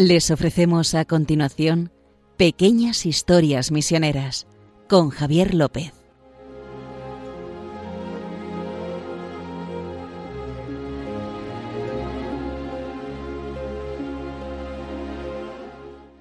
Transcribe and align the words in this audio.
Les 0.00 0.30
ofrecemos 0.30 0.94
a 0.94 1.04
continuación 1.04 1.90
Pequeñas 2.36 3.04
Historias 3.04 3.72
Misioneras 3.72 4.46
con 4.88 5.10
Javier 5.10 5.54
López. 5.54 5.92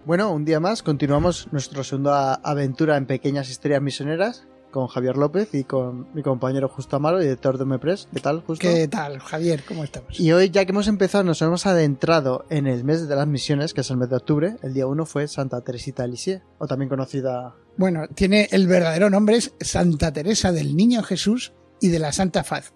Bueno, 0.05 0.32
un 0.34 0.44
día 0.44 0.59
más 0.59 0.82
continuamos 0.82 1.48
nuestra 1.52 1.84
segunda 1.84 2.34
aventura 2.34 2.98
en 2.98 3.05
Pequeñas 3.05 3.52
Historias 3.52 3.84
Misioneras 3.84 4.48
con 4.71 4.88
Javier 4.88 5.17
López 5.17 5.53
y 5.53 5.63
con 5.63 6.07
mi 6.13 6.23
compañero 6.23 6.70
Justo 6.70 6.95
Amaro, 6.95 7.20
director 7.20 7.57
de 7.57 7.66
Mepres. 7.66 8.07
¿Qué 8.13 8.20
tal, 8.20 8.41
Justo? 8.41 8.67
¿Qué 8.67 8.88
tal, 8.88 9.20
Javier? 9.20 9.63
¿Cómo 9.67 9.84
estamos? 9.84 10.20
Y 10.20 10.31
hoy, 10.31 10.49
ya 10.49 10.66
que 10.66 10.71
hemos 10.71 10.88
empezado, 10.88 11.23
nos 11.23 11.41
hemos 11.41 11.66
adentrado 11.66 12.45
en 12.49 12.68
el 12.68 12.84
mes 12.84 13.07
de 13.07 13.15
las 13.15 13.27
misiones, 13.27 13.73
que 13.73 13.82
es 13.82 13.90
el 13.90 13.98
mes 13.98 14.10
de 14.10 14.18
octubre. 14.18 14.57
El 14.62 14.73
día 14.73 14.88
1 14.88 15.05
fue 15.05 15.27
Santa 15.27 15.62
Teresita 15.62 16.04
de 16.04 16.10
Lisieux, 16.10 16.41
o 16.57 16.68
también 16.68 16.90
conocida... 16.90 17.55
Bueno, 17.77 18.07
tiene 18.07 18.48
el 18.51 18.68
verdadero 18.68 19.10
nombre 19.10 19.38
es 19.38 19.54
Santa 19.60 20.12
Teresa 20.12 20.51
del 20.51 20.76
Niño 20.76 21.04
Jesús 21.04 21.54
y 21.79 21.90
de 21.90 21.99
la 21.99 22.12
Santa 22.12 22.43
Faz. 22.43 22.73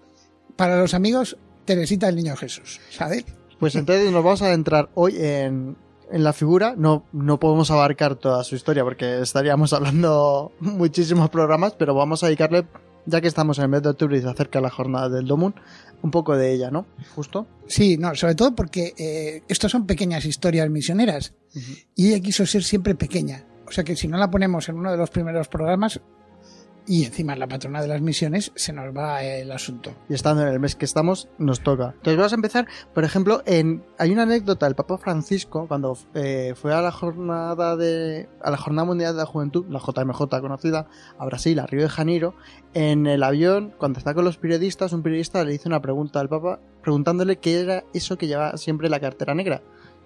Para 0.56 0.78
los 0.78 0.94
amigos, 0.94 1.38
Teresita 1.66 2.08
del 2.08 2.16
Niño 2.16 2.36
Jesús, 2.36 2.80
¿sabes? 2.89 3.25
Pues 3.59 3.75
entonces 3.75 4.12
nos 4.12 4.23
vamos 4.23 4.42
a 4.42 4.47
adentrar 4.47 4.89
hoy 4.95 5.17
en, 5.19 5.75
en 6.12 6.23
la 6.23 6.34
figura. 6.34 6.76
No, 6.78 7.06
no 7.12 7.40
podemos 7.40 7.72
abarcar 7.72 8.16
toda 8.16 8.44
su 8.44 8.56
historia 8.56 8.84
porque 8.84 9.22
estaríamos 9.22 9.73
hablando 9.73 10.52
muchísimos 10.59 11.30
programas, 11.30 11.73
pero 11.73 11.94
vamos 11.94 12.23
a 12.23 12.28
dedicarle, 12.28 12.66
ya 13.06 13.22
que 13.22 13.28
estamos 13.28 13.58
en 13.58 13.66
el 13.66 13.70
mes 13.70 13.84
de 13.84 13.90
octubre 13.90 14.18
y 14.18 14.22
se 14.22 14.30
acerca 14.30 14.62
la 14.62 14.70
jornada 14.70 15.09
del 15.09 15.26
Domun, 15.26 15.56
un 16.02 16.12
poco 16.12 16.36
de 16.36 16.53
ella, 16.53 16.72
¿no? 16.72 16.86
Justo. 17.16 17.48
Sí, 17.68 17.98
no, 17.98 18.16
sobre 18.16 18.36
todo 18.36 18.56
porque 18.56 18.94
eh, 18.98 19.44
estos 19.48 19.72
son 19.72 19.86
pequeñas 19.86 20.26
historias 20.26 20.70
misioneras 20.70 21.34
y 21.95 22.09
ella 22.09 22.22
quiso 22.22 22.46
ser 22.46 22.64
siempre 22.64 22.96
pequeña. 22.96 23.46
O 23.68 23.72
sea 23.72 23.84
que 23.84 23.96
si 23.96 24.08
no 24.08 24.18
la 24.18 24.30
ponemos 24.30 24.68
en 24.68 24.78
uno 24.78 24.92
de 24.92 24.98
los 24.98 25.09
primeros 25.09 25.48
programas 25.48 26.02
y 26.88 27.06
encima 27.06 27.36
la 27.36 27.48
patrona 27.48 27.82
de 27.82 27.88
las 27.88 28.02
misiones, 28.02 28.52
se 28.56 28.74
nos 28.74 28.96
va 28.96 29.24
el 29.24 29.52
asunto. 29.52 29.94
Y 30.10 30.14
estando 30.14 30.42
en 30.42 30.50
el 30.50 30.60
mes 30.60 30.76
que 30.76 30.86
estamos, 30.86 31.30
nos 31.38 31.62
toca. 31.62 31.94
Entonces 31.98 32.18
vamos 32.18 32.32
a 32.32 32.36
empezar, 32.36 32.68
por 32.94 33.04
ejemplo, 33.04 33.44
en 33.46 33.84
hay 33.98 34.12
una 34.12 34.24
anécdota 34.24 34.66
del 34.66 34.76
Papa 34.76 34.98
Francisco 34.98 35.68
cuando 35.68 35.98
eh, 36.14 36.54
fue 36.56 36.74
a 36.74 36.82
la 36.82 36.92
jornada 36.92 37.76
de 37.76 38.28
a 38.44 38.52
la 38.52 38.58
jornada 38.58 38.86
mundial 38.86 39.14
de 39.14 39.20
la 39.20 39.26
juventud, 39.26 39.66
la 39.70 39.80
JMJ 39.80 40.42
conocida, 40.42 40.88
a 41.18 41.26
Brasil, 41.26 41.59
a 41.59 41.68
Río 41.68 41.84
de 41.84 41.90
Janeiro, 41.90 42.36
en 42.74 43.08
el 43.08 43.24
avión 43.24 43.74
cuando 43.78 44.00
está 44.00 44.14
con 44.14 44.26
los 44.26 44.38
periodistas, 44.38 44.94
un 44.94 45.04
periodista 45.04 45.44
le 45.44 45.54
hizo 45.54 45.70
una 45.70 45.82
pregunta 45.82 46.20
al 46.20 46.30
Papa 46.30 46.59
preguntándole 46.82 47.38
qué 47.38 47.59
era 47.59 47.84
eso 47.94 48.18
que 48.18 48.28
llevaba 48.28 48.58
siempre 48.58 48.90
la 48.90 49.00
cartera 49.00 49.36
negra. 49.36 49.62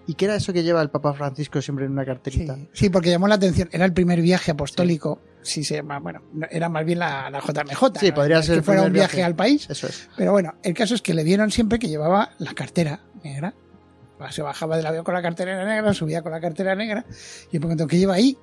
¿Y 0.07 0.13
qué 0.13 0.25
era 0.25 0.35
eso 0.35 0.53
que 0.53 0.61
lleva 0.63 0.81
el 0.81 0.89
Papa 0.89 1.13
Francisco 1.13 1.61
siempre 1.61 1.85
en 1.85 1.91
una 1.91 2.05
carterita? 2.05 2.55
Sí, 2.55 2.69
sí, 2.73 2.89
porque 2.89 3.09
llamó 3.09 3.27
la 3.27 3.35
atención. 3.35 3.69
Era 3.71 3.85
el 3.85 3.93
primer 3.93 4.21
viaje 4.21 4.51
apostólico. 4.51 5.19
Sí, 5.41 5.63
se 5.63 5.75
llama, 5.75 5.99
bueno, 5.99 6.21
no, 6.33 6.45
era 6.49 6.69
más 6.69 6.85
bien 6.85 6.99
la, 6.99 7.29
la 7.29 7.39
JMJ. 7.39 7.99
Sí, 7.99 8.09
¿no? 8.09 8.13
podría 8.15 8.41
ser 8.43 8.53
Que 8.55 8.59
el 8.59 8.63
fuera 8.63 8.81
un 8.83 8.93
viaje, 8.93 9.17
viaje. 9.17 9.23
al 9.23 9.35
país. 9.35 9.67
Eso 9.69 9.87
es. 9.87 10.09
Pero 10.15 10.31
bueno, 10.31 10.53
el 10.63 10.73
caso 10.73 10.93
es 10.95 11.01
que 11.01 11.13
le 11.13 11.23
vieron 11.23 11.51
siempre 11.51 11.79
que 11.79 11.87
llevaba 11.87 12.31
la 12.39 12.53
cartera 12.53 13.01
negra. 13.23 13.53
Se 14.31 14.41
bajaba 14.41 14.77
del 14.77 14.85
avión 14.85 15.03
con 15.03 15.13
la 15.13 15.21
cartera 15.21 15.65
negra, 15.65 15.93
subía 15.93 16.21
con 16.21 16.31
la 16.31 16.39
cartera 16.39 16.73
negra. 16.75 17.05
Y 17.51 17.53
le 17.53 17.59
preguntó, 17.59 17.85
¿qué 17.87 17.97
lleva 17.97 18.13
ahí? 18.15 18.37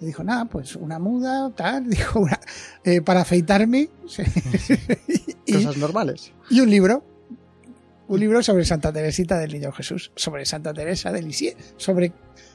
Le 0.00 0.08
dijo, 0.08 0.24
nada, 0.24 0.46
pues 0.46 0.74
una 0.76 0.98
muda, 0.98 1.50
tal. 1.54 1.88
Dijo, 1.90 2.20
una, 2.20 2.40
eh, 2.84 3.00
para 3.02 3.20
afeitarme. 3.20 3.88
Cosas 5.52 5.76
normales. 5.76 6.32
y 6.50 6.60
un 6.60 6.70
libro. 6.70 7.04
Un 8.12 8.20
libro 8.20 8.42
sobre 8.42 8.66
Santa 8.66 8.92
Teresita 8.92 9.38
del 9.38 9.52
Niño 9.52 9.72
Jesús. 9.72 10.12
Sobre 10.14 10.44
Santa 10.44 10.74
Teresa 10.74 11.10
de 11.10 11.22
Lisieux. 11.22 11.56
Sobre 11.78 12.12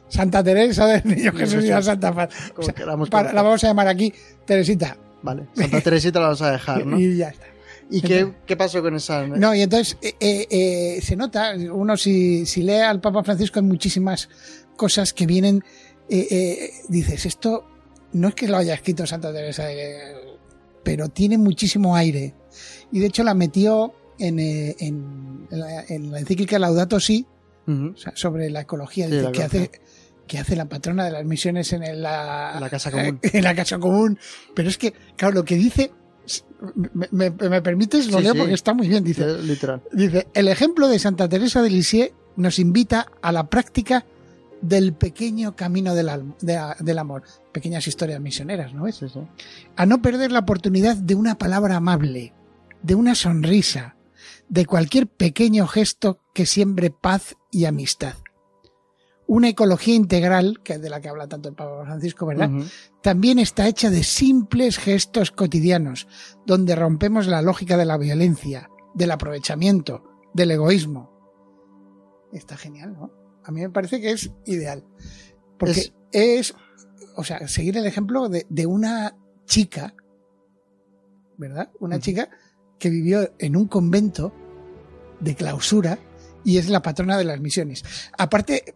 Santa 0.07 0.44
Teresa 0.44 0.85
del 0.85 1.03
Niño 1.03 1.34
Jesús 1.34 1.63
y 1.63 1.69
la 1.69 1.81
Santa 1.81 2.13
Paz. 2.13 2.29
O 2.56 2.62
sea, 2.62 2.75
para- 3.09 3.34
la 3.34 3.41
vamos 3.41 3.63
a 3.63 3.68
llamar 3.68 3.88
aquí 3.88 4.13
Teresita. 4.45 4.95
Vale. 5.23 5.47
Santa 5.56 5.81
Teresita 5.81 6.19
la 6.19 6.25
vamos 6.28 6.41
a 6.44 6.51
dejar, 6.51 6.85
¿no? 6.85 7.00
Y 7.00 7.18
ya 7.18 7.29
está. 7.29 7.45
¿Y 7.90 8.01
qué, 8.01 8.31
qué 8.45 8.56
pasó 8.56 8.84
con 8.84 8.95
esa? 8.95 9.25
No, 9.25 9.56
y 9.56 9.63
entonces 9.63 9.97
eh, 10.03 10.13
eh, 10.19 10.47
eh, 10.50 11.01
se 11.01 11.16
nota, 11.16 11.53
uno 11.72 11.97
si, 11.97 12.45
si 12.45 12.62
lee 12.62 12.74
al 12.81 13.01
Papa 13.01 13.24
Francisco 13.24 13.59
hay 13.59 13.66
muchísimas 13.66 14.29
cosas 14.75 15.12
que 15.12 15.25
vienen, 15.25 15.63
eh, 16.07 16.69
dices, 16.88 17.25
esto 17.25 17.66
no 18.13 18.28
es 18.28 18.35
que 18.35 18.47
lo 18.47 18.57
haya 18.57 18.75
escrito 18.75 19.07
Santa 19.07 19.34
Teresa, 19.34 19.66
pero 20.84 21.09
tiene 21.09 21.39
muchísimo 21.39 21.95
aire. 21.95 22.35
Y 22.91 23.00
de 23.00 23.07
hecho 23.07 23.24
la 23.24 23.34
metió 23.34 23.94
en, 24.20 24.40
eh, 24.40 24.76
en, 24.80 25.48
la, 25.50 25.84
en 25.88 26.12
la 26.12 26.20
encíclica 26.20 26.60
Laudato 26.60 27.00
Si, 27.00 27.26
Ujú. 27.68 27.94
o 27.96 27.98
sea, 27.98 28.14
sobre 28.16 28.50
la 28.50 28.62
ecología, 28.62 29.06
Sí, 29.08 29.12
dice, 29.14 29.24
la 29.24 29.32
que, 29.32 29.44
hace, 29.44 29.72
que 30.28 30.38
hace 30.40 30.56
la 30.56 30.66
patrona 30.66 31.06
de 31.06 31.12
las 31.12 31.26
misiones 31.26 31.72
en 31.74 31.84
el- 31.84 32.02
la, 32.02 32.68
casa 32.72 32.92
común. 32.92 33.20
En 33.34 33.44
la 33.44 33.56
casa 33.56 33.78
común. 33.80 34.18
Pero 34.56 34.70
es 34.70 34.78
que, 34.78 34.94
claro, 35.16 35.34
lo 35.36 35.46
que 35.46 35.56
dice, 35.56 35.92
me, 36.86 37.08
me- 37.12 37.30
me 37.50 37.62
permites, 37.62 38.12
lo 38.12 38.18
Sí, 38.18 38.24
leo 38.24 38.34
sí. 38.34 38.40
porque 38.40 38.54
está 38.54 38.74
muy 38.74 38.88
bien, 38.88 39.04
dice. 39.04 39.24
Eh, 39.24 39.38
Literal. 39.44 39.82
Dice, 39.92 40.28
el 40.34 40.48
ejemplo 40.48 40.88
de 40.88 41.00
Santa 41.00 41.28
Teresa 41.30 41.62
de 41.62 41.70
Lisieux 41.70 42.12
nos 42.36 42.60
invita 42.60 43.08
a 43.22 43.32
la 43.32 43.50
práctica 43.50 44.06
del 44.62 44.94
pequeño 44.94 45.56
camino 45.56 45.94
del, 45.94 46.10
al- 46.10 46.36
de- 46.42 46.60
del 46.80 46.98
amor. 46.98 47.24
Pequeñas 47.52 47.88
historias 47.88 48.20
misioneras, 48.20 48.74
¿no 48.74 48.92
sí. 48.92 49.06
A 49.76 49.86
no 49.86 50.02
perder 50.02 50.32
la 50.32 50.40
oportunidad 50.40 50.96
de 50.96 51.14
una 51.16 51.38
palabra 51.38 51.76
amable, 51.76 52.34
de 52.82 52.96
una 52.96 53.14
sonrisa, 53.16 53.96
de 54.50 54.66
cualquier 54.66 55.08
pequeño 55.08 55.68
gesto 55.68 56.19
que 56.34 56.46
siembre 56.46 56.90
paz 56.90 57.35
y 57.52 57.66
amistad. 57.66 58.16
Una 59.25 59.50
ecología 59.50 59.94
integral, 59.94 60.62
que 60.63 60.74
es 60.74 60.81
de 60.81 60.90
la 60.90 61.02
que 61.02 61.09
habla 61.09 61.28
tanto 61.28 61.50
el 61.50 61.56
Papa 61.56 61.84
Francisco, 61.84 62.25
¿verdad? 62.25 62.50
También 63.02 63.40
está 63.40 63.68
hecha 63.68 63.90
de 63.90 64.03
simples 64.03 64.78
gestos 64.78 65.31
cotidianos, 65.31 66.07
donde 66.46 66.78
rompemos 66.78 67.28
la 67.28 67.41
lógica 67.41 67.75
de 67.75 67.84
la 67.84 67.97
violencia, 67.97 68.69
del 68.94 69.12
aprovechamiento, 69.12 70.03
del 70.34 70.52
egoísmo. 70.52 71.12
Está 72.31 72.56
genial, 72.56 72.94
¿no? 72.94 73.12
A 73.44 73.52
mí 73.52 73.62
me 73.62 73.69
parece 73.69 74.00
que 74.00 74.12
es 74.12 74.31
ideal. 74.46 74.86
Porque 75.57 75.94
es, 76.13 76.56
o 77.18 77.24
sea, 77.25 77.50
seguir 77.50 77.78
el 77.78 77.86
ejemplo 77.86 78.30
de, 78.30 78.46
de 78.50 78.66
una 78.66 79.18
chica, 79.46 79.94
¿verdad? 81.38 81.69
Una 81.80 82.00
chica 82.00 82.30
que 82.80 82.90
vivió 82.90 83.32
en 83.40 83.56
un 83.56 83.68
convento 83.68 84.34
de 85.20 85.36
clausura 85.36 85.98
y 86.44 86.58
es 86.58 86.70
la 86.70 86.82
patrona 86.82 87.18
de 87.18 87.24
las 87.24 87.40
misiones. 87.40 87.84
Aparte, 88.18 88.76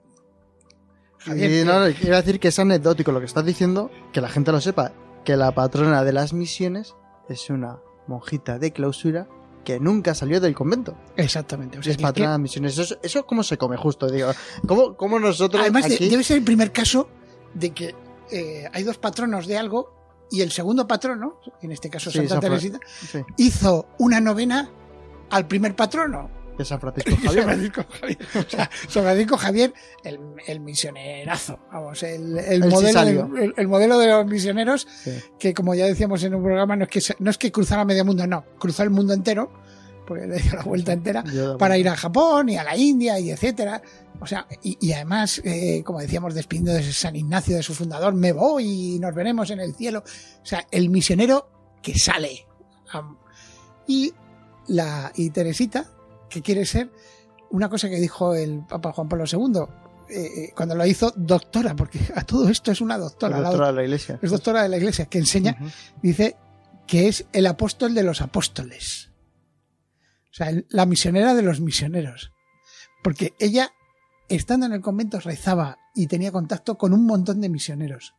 Javier, 1.19 1.65
no, 1.65 1.87
iba 1.87 2.17
a 2.17 2.21
decir 2.21 2.39
que 2.39 2.47
es 2.47 2.57
anecdótico 2.59 3.11
lo 3.11 3.19
que 3.19 3.27
estás 3.27 3.45
diciendo, 3.45 3.91
que 4.11 4.21
la 4.21 4.29
gente 4.29 4.51
lo 4.51 4.59
sepa, 4.59 4.91
que 5.23 5.35
la 5.37 5.51
patrona 5.53 6.03
de 6.03 6.13
las 6.13 6.33
misiones 6.33 6.95
es 7.29 7.49
una 7.49 7.77
monjita 8.07 8.57
de 8.57 8.71
clausura 8.71 9.27
que 9.63 9.79
nunca 9.79 10.15
salió 10.15 10.41
del 10.41 10.55
convento. 10.55 10.97
exactamente. 11.15 11.77
O 11.77 11.83
sea, 11.83 11.91
es 11.91 11.97
que- 11.97 12.01
patrona 12.03 12.29
de 12.31 12.33
las 12.33 12.39
misiones. 12.41 12.77
Eso, 12.77 12.97
eso 13.03 13.25
cómo 13.27 13.43
se 13.43 13.57
come 13.59 13.77
justo, 13.77 14.09
digo. 14.09 14.31
¿Cómo, 14.67 14.95
cómo 14.97 15.19
nosotros 15.19 15.61
Además, 15.61 15.87
de- 15.87 15.95
aquí... 15.95 16.09
debe 16.09 16.23
ser 16.23 16.37
el 16.37 16.43
primer 16.43 16.71
caso 16.71 17.07
de 17.53 17.69
que 17.69 17.93
eh, 18.31 18.67
hay 18.73 18.81
dos 18.83 18.97
patronos 18.97 19.45
de 19.45 19.57
algo 19.59 20.00
y 20.31 20.41
el 20.41 20.51
segundo 20.51 20.87
patrono, 20.87 21.39
en 21.61 21.71
este 21.71 21.89
caso 21.89 22.09
Santa 22.09 22.39
Teresita, 22.39 22.79
Sí, 22.87 23.19
hizo 23.37 23.87
una 23.99 24.19
novena 24.19 24.69
al 25.29 25.47
primer 25.47 25.75
patrono. 25.75 26.29
que 26.57 26.65
San 26.65 26.79
Francisco 26.81 27.11
San 27.11 27.21
Javier. 27.25 27.43
Francisco 27.43 27.85
Javier. 27.99 28.17
O 28.45 28.49
sea, 28.49 28.69
San 28.87 29.03
Francisco 29.03 29.37
Javier, 29.37 29.73
el, 30.03 30.19
el 30.47 30.59
misionerazo, 30.59 31.59
vamos, 31.71 32.03
el, 32.03 32.37
el 32.37 32.63
El 32.63 32.69
modelo, 32.69 33.37
el, 33.37 33.53
el 33.55 33.67
modelo 33.67 33.97
de 33.99 34.07
los 34.07 34.25
misioneros, 34.25 34.87
Sí. 35.03 35.11
que 35.39 35.53
como 35.53 35.75
ya 35.75 35.85
decíamos 35.85 36.23
en 36.23 36.35
un 36.35 36.43
programa, 36.43 36.75
no 36.75 36.83
es 36.85 36.89
que, 36.89 36.99
no 37.19 37.29
es 37.29 37.37
que 37.37 37.51
cruzara 37.51 37.85
medio 37.85 38.03
mundo, 38.05 38.25
no, 38.27 38.43
cruzó 38.59 38.83
el 38.83 38.89
mundo 38.89 39.13
entero, 39.13 39.51
porque 40.05 40.27
le 40.27 40.39
dio 40.39 40.53
la 40.55 40.63
vuelta 40.63 40.93
entera, 40.93 41.23
para 41.57 41.77
ir 41.77 41.87
a 41.89 41.95
Japón 41.95 42.49
y 42.49 42.57
a 42.57 42.63
la 42.63 42.75
India 42.75 43.19
y 43.19 43.31
etcétera. 43.31 43.81
O 44.19 44.27
sea, 44.27 44.45
y, 44.63 44.77
y 44.79 44.93
además, 44.93 45.41
eh, 45.43 45.81
como 45.83 45.99
decíamos, 45.99 46.33
despidiendo 46.35 46.73
de 46.73 46.83
San 46.93 47.15
Ignacio, 47.15 47.55
de 47.55 47.63
su 47.63 47.73
fundador, 47.73 48.13
me 48.13 48.31
voy 48.33 48.95
y 48.95 48.99
nos 48.99 49.15
veremos 49.15 49.49
en 49.49 49.59
el 49.59 49.73
cielo. 49.75 50.03
O 50.05 50.45
sea, 50.45 50.67
el 50.71 50.89
misionero 50.89 51.49
que 51.81 51.97
sale. 51.97 52.45
Y 53.87 54.13
la 54.67 55.11
y 55.15 55.29
Teresita, 55.31 55.85
que 56.29 56.41
quiere 56.41 56.65
ser 56.65 56.91
una 57.49 57.69
cosa 57.69 57.89
que 57.89 57.97
dijo 57.97 58.33
el 58.35 58.63
Papa 58.67 58.91
Juan 58.93 59.09
Pablo 59.09 59.25
II, 59.31 59.61
eh, 60.09 60.15
eh, 60.45 60.53
cuando 60.55 60.75
lo 60.75 60.85
hizo 60.85 61.11
doctora, 61.15 61.75
porque 61.75 61.99
a 62.15 62.23
todo 62.23 62.47
esto 62.49 62.71
es 62.71 62.81
una 62.81 62.97
doctora, 62.97 63.37
la 63.39 63.49
doctora 63.49 63.67
doc- 63.67 63.75
de 63.75 63.81
la 63.81 63.83
iglesia. 63.85 64.19
es 64.21 64.31
doctora 64.31 64.63
de 64.63 64.69
la 64.69 64.77
iglesia, 64.77 65.05
que 65.05 65.17
enseña 65.17 65.57
dice 66.01 66.35
que 66.87 67.07
es 67.07 67.25
el 67.33 67.47
apóstol 67.47 67.93
de 67.93 68.03
los 68.03 68.21
apóstoles. 68.21 69.10
O 70.31 70.33
sea, 70.33 70.51
la 70.69 70.85
misionera 70.85 71.33
de 71.33 71.41
los 71.41 71.59
misioneros. 71.59 72.31
Porque 73.03 73.33
ella, 73.39 73.73
estando 74.29 74.65
en 74.65 74.73
el 74.73 74.81
convento, 74.81 75.19
rezaba 75.19 75.77
y 75.93 76.07
tenía 76.07 76.31
contacto 76.31 76.77
con 76.77 76.93
un 76.93 77.05
montón 77.05 77.41
de 77.41 77.49
misioneros. 77.49 78.13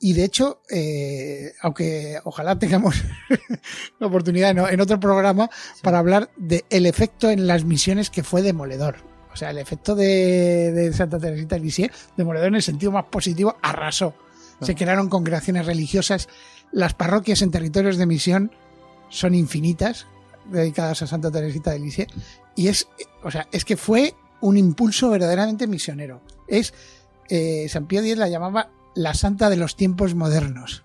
Y 0.00 0.12
de 0.12 0.24
hecho, 0.24 0.62
eh, 0.70 1.52
aunque 1.60 2.20
ojalá 2.24 2.58
tengamos 2.58 3.02
la 3.98 4.06
oportunidad 4.06 4.54
¿no? 4.54 4.68
en 4.68 4.80
otro 4.80 5.00
programa 5.00 5.50
para 5.82 5.98
hablar 5.98 6.30
del 6.36 6.86
efecto 6.86 7.30
en 7.30 7.46
las 7.46 7.64
misiones 7.64 8.08
que 8.08 8.22
fue 8.22 8.42
demoledor. 8.42 8.96
O 9.32 9.36
sea, 9.36 9.50
el 9.50 9.58
efecto 9.58 9.94
de, 9.94 10.72
de 10.72 10.92
Santa 10.92 11.18
Teresita 11.18 11.56
de 11.56 11.62
Lisieux, 11.62 11.92
demoledor 12.16 12.48
en 12.48 12.54
el 12.56 12.62
sentido 12.62 12.92
más 12.92 13.06
positivo, 13.06 13.56
arrasó. 13.60 14.14
Se 14.60 14.74
crearon 14.74 15.08
congregaciones 15.08 15.66
religiosas. 15.66 16.28
Las 16.72 16.94
parroquias 16.94 17.42
en 17.42 17.50
territorios 17.50 17.96
de 17.96 18.06
misión 18.06 18.52
son 19.08 19.34
infinitas, 19.34 20.06
dedicadas 20.50 21.02
a 21.02 21.06
Santa 21.06 21.30
Teresita 21.30 21.70
de 21.72 21.78
Lisieux. 21.80 22.12
Y 22.56 22.68
es, 22.68 22.88
o 23.22 23.30
sea, 23.30 23.46
es 23.52 23.64
que 23.64 23.76
fue 23.76 24.14
un 24.40 24.56
impulso 24.56 25.10
verdaderamente 25.10 25.66
misionero. 25.66 26.22
Es, 26.46 26.74
eh, 27.28 27.66
San 27.68 27.86
Pío 27.86 28.00
X 28.00 28.16
la 28.18 28.28
llamaba 28.28 28.70
la 28.94 29.14
santa 29.14 29.50
de 29.50 29.56
los 29.56 29.76
tiempos 29.76 30.14
modernos. 30.14 30.84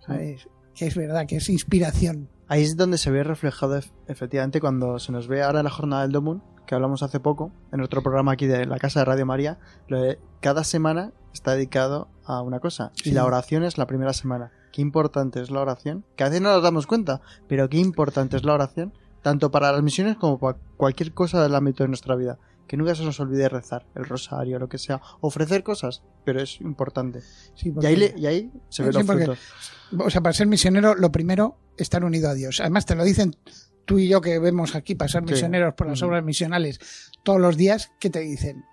O 0.00 0.06
sea, 0.06 0.20
es- 0.22 0.48
que 0.74 0.86
es 0.86 0.94
verdad, 0.94 1.26
que 1.26 1.36
es 1.36 1.48
inspiración. 1.48 2.28
Ahí 2.48 2.62
es 2.62 2.76
donde 2.76 2.96
se 2.98 3.10
ve 3.10 3.22
reflejado 3.22 3.78
ef- 3.78 3.92
efectivamente 4.08 4.60
cuando 4.60 4.98
se 4.98 5.12
nos 5.12 5.28
ve 5.28 5.42
ahora 5.42 5.62
la 5.62 5.70
jornada 5.70 6.02
del 6.02 6.12
Domun, 6.12 6.42
que 6.66 6.74
hablamos 6.74 7.02
hace 7.02 7.20
poco, 7.20 7.52
en 7.72 7.80
otro 7.80 8.02
programa 8.02 8.32
aquí 8.32 8.46
de 8.46 8.64
la 8.66 8.78
Casa 8.78 9.00
de 9.00 9.04
Radio 9.04 9.26
María, 9.26 9.58
lo 9.88 10.00
de 10.00 10.18
cada 10.40 10.64
semana 10.64 11.12
está 11.34 11.54
dedicado 11.54 12.08
a 12.24 12.40
una 12.42 12.60
cosa. 12.60 12.92
Sí. 12.94 13.10
Y 13.10 13.12
la 13.12 13.24
oración 13.24 13.62
es 13.64 13.76
la 13.76 13.86
primera 13.86 14.12
semana. 14.12 14.52
Qué 14.72 14.82
importante 14.82 15.40
es 15.40 15.50
la 15.50 15.60
oración, 15.60 16.04
que 16.16 16.24
a 16.24 16.28
veces 16.28 16.40
no 16.42 16.52
nos 16.52 16.62
damos 16.62 16.86
cuenta, 16.86 17.20
pero 17.48 17.68
qué 17.68 17.78
importante 17.78 18.36
es 18.36 18.44
la 18.44 18.54
oración, 18.54 18.92
tanto 19.22 19.50
para 19.50 19.72
las 19.72 19.82
misiones 19.82 20.16
como 20.16 20.38
para 20.38 20.58
cualquier 20.76 21.12
cosa 21.12 21.42
del 21.42 21.54
ámbito 21.54 21.82
de 21.84 21.88
nuestra 21.88 22.14
vida. 22.16 22.38
Que 22.66 22.76
nunca 22.76 22.94
se 22.94 23.02
nos 23.04 23.18
olvide 23.18 23.48
rezar, 23.48 23.84
el 23.96 24.04
rosario, 24.04 24.60
lo 24.60 24.68
que 24.68 24.78
sea, 24.78 25.00
ofrecer 25.20 25.64
cosas, 25.64 26.02
pero 26.24 26.40
es 26.40 26.60
importante. 26.60 27.20
Sí, 27.56 27.74
Y 27.80 27.84
ahí, 27.86 27.96
le- 27.96 28.14
y 28.16 28.26
ahí 28.26 28.52
se 28.68 28.84
ven 28.84 28.92
Sí, 28.92 28.98
los 28.98 29.06
porque- 29.06 29.24
frutos. 29.24 29.40
O 29.98 30.08
sea, 30.08 30.20
para 30.20 30.32
ser 30.32 30.46
misionero, 30.46 30.94
lo 30.94 31.10
primero, 31.10 31.56
estar 31.76 32.04
unido 32.04 32.30
a 32.30 32.34
Dios. 32.34 32.60
Además, 32.60 32.86
te 32.86 32.94
lo 32.94 33.02
dicen 33.02 33.34
tú 33.86 33.98
y 33.98 34.06
yo 34.06 34.20
que 34.20 34.38
vemos 34.38 34.76
aquí 34.76 34.94
pasar 34.94 35.24
Sí. 35.26 35.32
misioneros 35.32 35.74
por 35.74 35.88
las 35.88 36.00
Ujú. 36.00 36.10
obras 36.10 36.22
misionales 36.22 36.78
todos 37.24 37.40
los 37.40 37.56
días, 37.56 37.90
¿qué 37.98 38.08
te 38.08 38.20
dicen? 38.20 38.64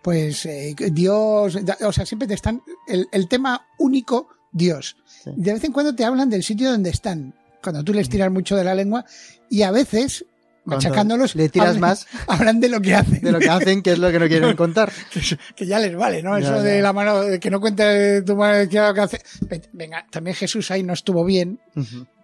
Pues 0.00 0.44
eh, 0.46 0.76
Dios, 0.92 1.56
o 1.82 1.92
sea, 1.92 2.06
siempre 2.06 2.28
te 2.28 2.34
están, 2.34 2.62
el, 2.86 3.08
el 3.10 3.26
tema 3.28 3.66
único, 3.78 4.28
Dios. 4.54 4.96
Sí. 5.22 5.30
De 5.36 5.52
vez 5.52 5.64
en 5.64 5.72
cuando 5.72 5.94
te 5.94 6.04
hablan 6.04 6.30
del 6.30 6.42
sitio 6.42 6.70
donde 6.70 6.88
están, 6.88 7.34
cuando 7.62 7.84
tú 7.84 7.92
les 7.92 8.08
tiras 8.08 8.30
mucho 8.30 8.56
de 8.56 8.64
la 8.64 8.74
lengua, 8.74 9.04
y 9.50 9.62
a 9.62 9.70
veces, 9.70 10.24
machacándolos, 10.64 11.34
le 11.34 11.48
tiras 11.50 11.68
hablan, 11.76 11.80
más 11.80 12.06
hablan 12.28 12.60
de 12.60 12.68
lo 12.68 12.80
que 12.80 12.94
hacen. 12.94 13.20
de 13.20 13.32
lo 13.32 13.38
que 13.38 13.50
hacen, 13.50 13.82
que 13.82 13.92
es 13.92 13.98
lo 13.98 14.10
que 14.10 14.18
no 14.18 14.28
quieren 14.28 14.56
contar. 14.56 14.90
que, 15.54 15.66
ya 15.66 15.78
les 15.78 15.94
vale, 15.94 16.22
¿no? 16.22 16.38
Ya, 16.38 16.46
Eso 16.46 16.56
ya. 16.56 16.62
de 16.62 16.80
la 16.80 16.92
mano, 16.92 17.20
de 17.22 17.40
que 17.40 17.50
no 17.50 17.60
cuente 17.60 18.22
tu 18.22 18.36
mano 18.36 18.62
izquierda 18.62 18.88
lo 18.88 18.94
que 18.94 19.00
hace. 19.00 19.20
Venga, 19.72 20.06
también 20.10 20.36
Jesús 20.36 20.70
ahí 20.70 20.82
no 20.82 20.92
estuvo 20.92 21.24
bien. 21.24 21.58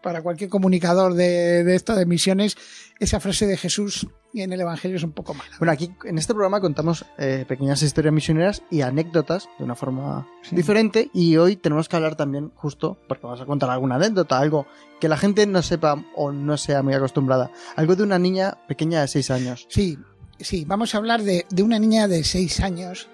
Para 0.03 0.23
cualquier 0.23 0.49
comunicador 0.49 1.15
de, 1.15 1.63
de 1.65 1.75
esto, 1.77 1.95
de 1.95 2.07
misiones, 2.07 2.57
esa 2.99 3.21
frase 3.21 3.47
de 3.47 3.57
Jesús 3.57 4.07
en 4.33 4.53
el 4.53 4.61
Evangelio 4.61 4.97
es 4.97 5.03
un 5.03 5.13
poco 5.13 5.35
mala. 5.35 5.51
Bueno, 5.59 5.73
aquí 5.73 5.93
en 6.05 6.17
este 6.17 6.33
programa 6.33 6.61
contamos 6.61 7.05
eh, 7.19 7.45
pequeñas 7.47 7.83
historias 7.83 8.15
misioneras 8.15 8.63
y 8.71 8.81
anécdotas 8.83 9.49
de 9.59 9.65
una 9.65 9.75
forma 9.75 10.27
Sí. 10.43 10.55
diferente 10.57 11.11
y 11.13 11.37
hoy 11.37 11.57
tenemos 11.57 11.89
que 11.89 11.97
hablar 11.97 12.15
también 12.17 12.51
justo, 12.55 12.97
porque 13.09 13.25
vamos 13.27 13.41
a 13.41 13.47
contar 13.47 13.69
alguna 13.71 13.97
anécdota, 13.97 14.39
algo 14.39 14.67
que 15.01 15.09
la 15.09 15.17
gente 15.17 15.47
no 15.47 15.61
sepa 15.63 16.03
o 16.15 16.33
no 16.33 16.57
sea 16.57 16.83
muy 16.83 16.95
acostumbrada, 16.95 17.51
algo 17.77 17.95
de 17.97 18.03
una 18.05 18.19
niña 18.19 18.57
pequeña 18.69 19.01
de 19.03 19.09
6 19.09 19.31
años. 19.33 19.67
Sí, 19.69 19.99
sí, 20.39 20.65
vamos 20.65 20.95
a 20.95 20.99
hablar 20.99 21.23
de, 21.23 21.45
de 21.51 21.63
una 21.63 21.79
niña 21.79 22.09
de 22.09 22.25
seis 22.25 22.61
años. 22.61 23.09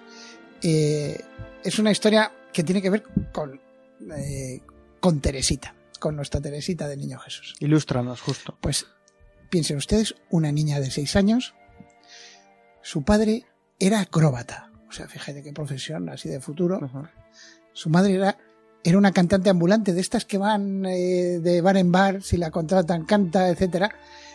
Eh, 0.61 1.19
es 1.63 1.79
una 1.79 1.91
historia 1.91 2.31
que 2.53 2.63
tiene 2.63 2.81
que 2.81 2.89
ver 2.89 3.03
con, 3.33 3.59
eh, 4.17 4.61
con 4.99 5.19
Teresita, 5.19 5.73
con 5.97 6.15
nuestra 6.15 6.41
Teresita 6.41 6.87
del 6.87 6.99
Niño 6.99 7.19
Jesús. 7.19 7.55
Ilústranos, 7.59 8.21
justo. 8.21 8.57
Pues 8.61 8.87
piensen 9.49 9.77
ustedes, 9.77 10.15
una 10.29 10.51
niña 10.51 10.79
de 10.79 10.91
seis 10.91 11.15
años, 11.15 11.53
su 12.81 13.03
padre 13.03 13.45
era 13.79 13.99
acróbata. 14.01 14.71
O 14.89 14.91
sea, 14.91 15.07
fíjate 15.07 15.43
qué 15.43 15.51
profesión 15.53 16.09
así 16.09 16.29
de 16.29 16.39
futuro. 16.39 16.79
Su 17.73 17.89
madre 17.89 18.15
era, 18.15 18.37
era 18.83 18.97
una 18.97 19.11
cantante 19.11 19.49
ambulante, 19.49 19.93
de 19.93 20.01
estas 20.01 20.25
que 20.25 20.37
van 20.37 20.85
eh, 20.85 21.39
de 21.41 21.61
bar 21.61 21.77
en 21.77 21.91
bar, 21.91 22.21
si 22.23 22.37
la 22.37 22.51
contratan, 22.51 23.05
canta, 23.05 23.49
etcétera. 23.49 23.93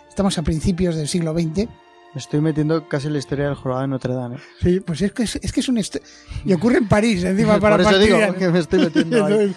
Estamos 0.09 0.37
a 0.39 0.43
principios 0.43 0.95
del 0.95 1.09
siglo 1.09 1.33
XX. 1.33 1.69
Me 2.15 2.19
estoy 2.21 2.43
metiendo 2.43 2.87
casi 2.89 3.07
en 3.07 3.15
la 3.15 3.19
historia 3.21 3.47
del 3.47 3.55
jorobado 3.55 3.83
de 3.83 3.89
Notre 3.89 4.13
Dame. 4.13 4.37
¿eh? 4.37 4.41
Sí, 4.61 4.81
pues 4.81 5.01
es 5.01 5.13
que 5.13 5.23
es, 5.23 5.37
es 5.37 5.51
que 5.51 5.61
es 5.61 5.69
un 5.71 5.79
histo- 5.79 6.03
y 6.45 6.53
ocurre 6.53 6.77
en 6.77 6.87
París 6.87 7.25
encima 7.25 7.59
para 7.61 7.79
Por 7.79 7.87
eso 7.95 7.99
digo 7.99 8.35
que 8.35 8.49
me 8.51 8.59
estoy 8.59 8.81
metiendo 8.81 9.25
ahí. 9.27 9.55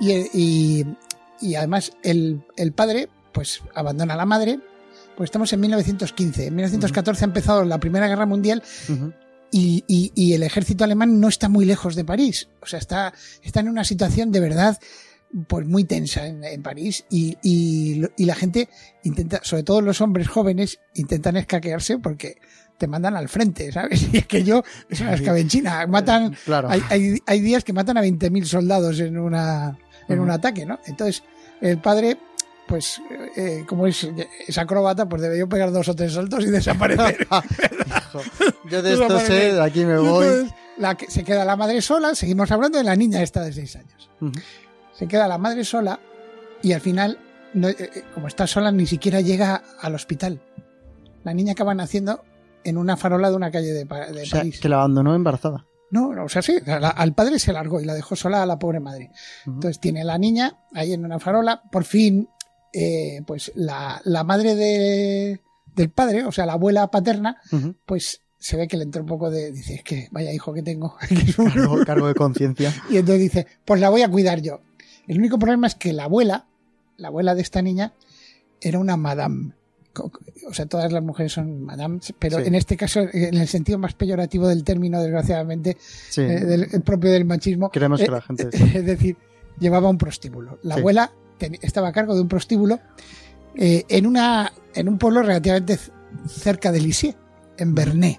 y, 0.00 0.12
y, 0.32 0.86
y 1.40 1.54
además 1.54 1.92
el, 2.02 2.42
el 2.56 2.72
padre 2.72 3.08
pues 3.32 3.62
abandona 3.74 4.14
a 4.14 4.16
la 4.16 4.26
madre. 4.26 4.58
Pues 5.16 5.28
estamos 5.28 5.52
en 5.52 5.60
1915 5.60 6.46
en 6.46 6.54
1914 6.54 7.24
ha 7.24 7.26
empezado 7.26 7.64
la 7.64 7.78
primera 7.78 8.08
guerra 8.08 8.26
mundial 8.26 8.62
y, 9.52 9.84
y- 9.86 10.12
y 10.14 10.32
el 10.34 10.42
ejército 10.42 10.84
alemán 10.84 11.20
no 11.20 11.28
está 11.28 11.48
muy 11.48 11.64
lejos 11.64 11.94
de 11.96 12.04
París. 12.04 12.48
O 12.62 12.66
sea 12.66 12.78
está, 12.78 13.12
está 13.42 13.60
en 13.60 13.68
una 13.68 13.84
situación 13.84 14.30
de 14.32 14.40
verdad 14.40 14.78
pues 15.46 15.64
muy 15.66 15.84
tensa 15.84 16.26
en, 16.26 16.42
en 16.42 16.62
París 16.62 17.04
y, 17.08 17.36
y 17.42 18.24
la 18.24 18.34
gente 18.34 18.68
intenta, 19.04 19.40
sobre 19.44 19.62
todo 19.62 19.80
los 19.80 20.00
hombres 20.00 20.26
jóvenes, 20.26 20.80
intentan 20.94 21.36
escaquearse 21.36 21.98
porque 21.98 22.38
te 22.78 22.88
mandan 22.88 23.14
al 23.14 23.28
frente, 23.28 23.70
¿sabes? 23.70 24.08
Y 24.12 24.16
es 24.18 24.26
que 24.26 24.42
yo, 24.42 24.64
es 24.88 25.00
una 25.00 25.14
escabenchina, 25.14 25.86
matan, 25.86 26.34
Claro. 26.44 26.68
hay, 26.70 26.82
hay, 26.88 27.18
hay 27.26 27.40
días 27.42 27.62
que 27.62 27.72
matan 27.72 27.96
a 27.98 28.02
20.000 28.02 28.44
soldados 28.44 28.98
en, 29.00 29.18
una, 29.18 29.78
en 30.08 30.20
un 30.20 30.30
ataque, 30.30 30.66
¿no? 30.66 30.78
Entonces, 30.86 31.22
el 31.60 31.78
padre, 31.78 32.16
pues, 32.66 33.00
eh, 33.36 33.64
como 33.68 33.86
es, 33.86 34.08
es 34.46 34.58
acróbata, 34.58 35.08
pues 35.08 35.22
debió 35.22 35.48
pegar 35.48 35.72
dos 35.72 35.88
o 35.88 35.94
tres 35.94 36.12
saltos 36.14 36.44
y 36.44 36.48
desaparecer. 36.50 37.20
Hijo, 37.30 38.20
Yo 38.70 38.82
de 38.82 38.92
esto 38.94 39.18
sé, 39.20 39.52
de 39.54 39.62
aquí 39.62 39.84
me 39.84 39.98
voy. 39.98 40.24
entonces, 40.26 40.54
la 40.78 40.94
que- 40.96 41.10
se 41.10 41.24
queda 41.24 41.44
la 41.44 41.56
madre 41.56 41.80
sola, 41.82 42.14
seguimos 42.14 42.50
hablando 42.50 42.78
de 42.78 42.84
la 42.84 42.96
niña 42.96 43.22
esta 43.22 43.42
de 43.42 43.52
6 43.52 43.76
años. 43.76 44.10
Se 44.96 45.06
queda 45.08 45.28
la 45.28 45.38
madre 45.38 45.64
sola 45.64 46.00
y 46.62 46.72
al 46.72 46.80
final, 46.80 47.18
no- 47.54 47.68
eh, 47.68 47.76
eh, 47.78 48.02
como 48.14 48.28
está 48.28 48.46
sola, 48.46 48.70
ni 48.72 48.86
siquiera 48.86 49.20
llega 49.20 49.62
al 49.80 49.94
hospital. 49.94 50.40
La 51.24 51.34
niña 51.34 51.52
acaba 51.52 51.74
naciendo 51.74 52.22
en 52.64 52.76
una 52.78 52.96
farola 52.96 53.30
de 53.30 53.36
una 53.36 53.50
calle 53.50 53.72
de, 53.72 53.84
de 53.84 54.22
O 54.22 54.26
sea, 54.26 54.40
París. 54.40 54.60
que 54.60 54.68
la 54.68 54.76
abandonó 54.76 55.14
embarazada. 55.14 55.66
No, 55.90 56.14
no, 56.14 56.24
o 56.24 56.28
sea, 56.28 56.40
sí, 56.42 56.54
al 56.66 57.14
padre 57.14 57.38
se 57.38 57.52
largó 57.52 57.80
y 57.80 57.84
la 57.84 57.94
dejó 57.94 58.14
sola 58.16 58.42
a 58.42 58.46
la 58.46 58.58
pobre 58.58 58.78
madre. 58.80 59.10
Entonces 59.46 59.80
tiene 59.80 60.04
la 60.04 60.18
niña 60.18 60.58
ahí 60.72 60.92
en 60.92 61.04
una 61.04 61.18
farola. 61.18 61.62
Por 61.70 61.84
fin, 61.84 62.28
eh, 62.72 63.22
pues 63.26 63.50
la, 63.56 64.00
la 64.04 64.22
madre 64.24 64.54
de- 64.54 65.40
del 65.74 65.90
padre, 65.90 66.24
o 66.24 66.32
sea, 66.32 66.46
la 66.46 66.52
abuela 66.54 66.90
paterna, 66.90 67.36
pues 67.86 68.20
se 68.38 68.56
ve 68.56 68.66
que 68.68 68.76
le 68.76 68.84
entró 68.84 69.02
un 69.02 69.08
poco 69.08 69.30
de. 69.30 69.52
Dice, 69.52 69.74
es 69.74 69.82
que 69.84 70.08
vaya 70.12 70.32
hijo 70.32 70.52
que 70.52 70.62
tengo. 70.62 70.96
que 71.08 71.14
es 71.14 71.38
un- 71.38 71.50
Cargo, 71.50 71.78
cargo 71.86 72.06
de 72.08 72.14
conciencia. 72.14 72.72
y 72.88 72.96
entonces 72.98 73.20
dice, 73.20 73.46
pues 73.64 73.80
la 73.80 73.88
voy 73.90 74.02
a 74.02 74.08
cuidar 74.10 74.40
yo. 74.40 74.60
El 75.08 75.18
único 75.18 75.38
problema 75.38 75.66
es 75.66 75.74
que 75.74 75.92
la 75.92 76.04
abuela, 76.04 76.46
la 76.96 77.08
abuela 77.08 77.34
de 77.34 77.42
esta 77.42 77.62
niña, 77.62 77.94
era 78.60 78.78
una 78.78 78.96
madame. 78.96 79.54
O 80.48 80.54
sea, 80.54 80.66
todas 80.66 80.92
las 80.92 81.02
mujeres 81.02 81.32
son 81.32 81.62
madame, 81.64 81.98
pero 82.18 82.38
Sí. 82.38 82.46
en 82.46 82.54
este 82.54 82.76
caso, 82.76 83.00
en 83.12 83.34
el 83.36 83.48
sentido 83.48 83.78
más 83.78 83.94
peyorativo 83.94 84.46
del 84.48 84.62
término, 84.64 85.00
desgraciadamente, 85.02 85.76
Sí. 85.80 86.20
eh, 86.22 86.40
del, 86.44 86.68
el 86.72 86.82
propio 86.82 87.10
del 87.10 87.24
machismo. 87.24 87.70
Que 87.70 87.78
Eh, 87.80 87.88
la 87.88 88.20
gente... 88.20 88.48
Es 88.74 88.84
decir, 88.86 89.16
llevaba 89.58 89.88
un 89.90 89.98
prostíbulo. 89.98 90.58
La 90.62 90.74
Sí. 90.76 90.80
abuela 90.80 91.12
ten- 91.38 91.58
estaba 91.62 91.88
a 91.88 91.92
cargo 91.92 92.14
de 92.14 92.20
un 92.22 92.28
prostíbulo 92.28 92.78
eh, 93.56 93.84
en, 93.88 94.06
una, 94.06 94.52
en 94.74 94.88
un 94.88 94.96
pueblo 94.98 95.22
relativamente 95.22 95.78
cerca 96.28 96.70
de 96.70 96.80
Lisieux, 96.80 97.16
en 97.58 97.74
Bernay. 97.74 98.18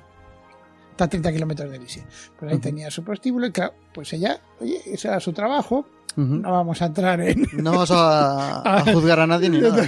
Está 0.92 1.06
a 1.06 1.10
30 1.10 1.32
kilómetros 1.32 1.72
de 1.72 1.80
Lisieux. 1.80 2.06
Pues 2.38 2.52
ahí 2.52 2.60
tenía 2.60 2.92
su 2.92 3.04
prostíbulo 3.04 3.48
y 3.48 3.52
claro, 3.52 3.74
pues 3.94 4.12
ella, 4.14 4.42
oye, 4.60 4.82
ese 4.86 5.08
era 5.08 5.20
su 5.22 5.32
trabajo. 5.32 5.86
No 6.18 6.52
vamos 6.52 6.82
a 6.82 6.86
entrar 6.88 7.22
en... 7.22 7.46
No 7.54 7.72
vamos 7.72 7.92
a, 7.92 8.78
a 8.80 8.82
juzgar 8.94 9.20
a 9.20 9.28
nadie 9.28 9.50
ni 9.50 9.60
nada. 9.60 9.86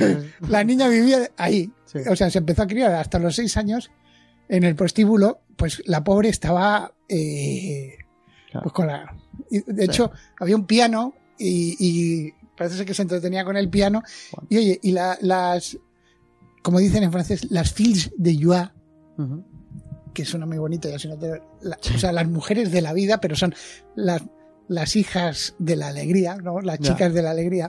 La 0.47 0.63
niña 0.63 0.87
vivía 0.87 1.29
ahí. 1.37 1.71
Sí. 1.85 1.99
O 2.09 2.15
sea, 2.15 2.29
se 2.29 2.39
empezó 2.39 2.63
a 2.63 2.67
criar 2.67 2.93
hasta 2.93 3.19
los 3.19 3.35
seis 3.35 3.55
años 3.57 3.91
en 4.49 4.63
el 4.63 4.75
prostíbulo. 4.75 5.41
Pues 5.55 5.81
la 5.85 6.03
pobre 6.03 6.29
estaba... 6.29 6.93
eh, 7.09 7.97
Claro. 8.51 8.63
pues 8.65 8.73
con 8.73 8.87
la... 8.87 9.15
de 9.49 9.59
Sí. 9.65 9.73
hecho, 9.83 10.11
había 10.39 10.55
un 10.55 10.65
piano 10.67 11.13
y, 11.39 11.75
y 11.79 12.31
parece 12.55 12.77
ser 12.77 12.85
que 12.85 12.93
se 12.93 13.01
entretenía 13.01 13.43
con 13.43 13.57
el 13.57 13.67
piano. 13.69 14.03
Y 14.49 14.57
oye, 14.57 14.79
y 14.83 14.91
la- 14.91 15.17
las... 15.21 15.77
Como 16.61 16.79
dicen 16.79 17.03
en 17.03 17.11
francés, 17.11 17.49
las 17.51 17.73
filles 17.73 18.11
de 18.15 18.37
joie, 18.41 18.69
que 20.13 20.23
suena 20.25 20.45
muy 20.45 20.57
bonito, 20.59 20.87
y 20.87 20.93
así 20.93 21.07
no 21.07 21.17
te- 21.17 21.41
la- 21.61 21.77
o 21.95 21.97
sea, 21.97 22.11
las 22.11 22.27
mujeres 22.27 22.71
de 22.71 22.81
la 22.81 22.93
vida, 22.93 23.19
pero 23.19 23.35
son 23.35 23.53
las, 23.95 24.21
las 24.67 24.95
hijas 24.95 25.55
de 25.59 25.75
la 25.75 25.87
alegría, 25.89 26.35
¿no? 26.37 26.61
Las 26.61 26.79
chicas 26.79 27.13
de 27.13 27.21
la 27.21 27.31
alegría 27.31 27.67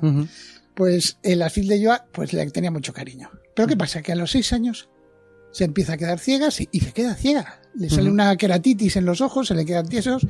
pues 0.75 1.19
el 1.23 1.41
asfil 1.43 1.69
de 1.69 1.85
Joa 1.85 2.07
pues 2.13 2.33
le 2.33 2.51
tenía 2.51 2.71
mucho 2.71 2.93
cariño. 2.93 3.31
Pero 3.55 3.69
¿qué 3.69 3.77
pasa? 3.77 4.03
Que 4.03 4.13
a 4.13 4.17
los 4.17 4.31
seis 4.33 4.53
años 4.53 4.89
se 5.53 5.65
empieza 5.65 5.93
a 5.93 5.97
quedar 5.97 6.19
ciega 6.19 6.51
sí, 6.51 6.69
y 6.73 6.81
se 6.81 6.93
queda 6.93 7.15
ciega. 7.15 7.61
Le 7.75 7.89
sale 7.91 8.11
una 8.11 8.37
queratitis 8.37 8.97
en 8.97 9.05
los 9.05 9.21
ojos, 9.21 9.47
se 9.49 9.55
le 9.55 9.65
quedan 9.65 9.87
tiesos. 9.89 10.27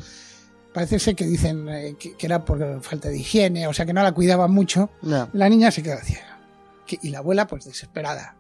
Parece 0.75 0.99
ser 0.99 1.15
que 1.15 1.25
dicen 1.25 1.69
eh, 1.69 1.97
que, 1.99 2.17
que 2.17 2.27
era 2.27 2.45
por 2.45 2.83
falta 2.83 3.09
de 3.09 3.19
higiene, 3.19 3.67
o 3.69 3.73
sea 3.73 3.87
que 3.87 3.93
no 3.95 4.03
la 4.03 4.13
cuidaban 4.13 4.51
mucho. 4.53 4.91
La 5.33 5.49
niña 5.49 5.71
se 5.71 5.83
queda 5.83 6.03
ciega. 6.03 6.39
Que- 6.87 6.99
y 7.03 7.11
la 7.11 7.19
abuela 7.19 7.47
pues 7.47 7.65
desesperada. 7.65 8.37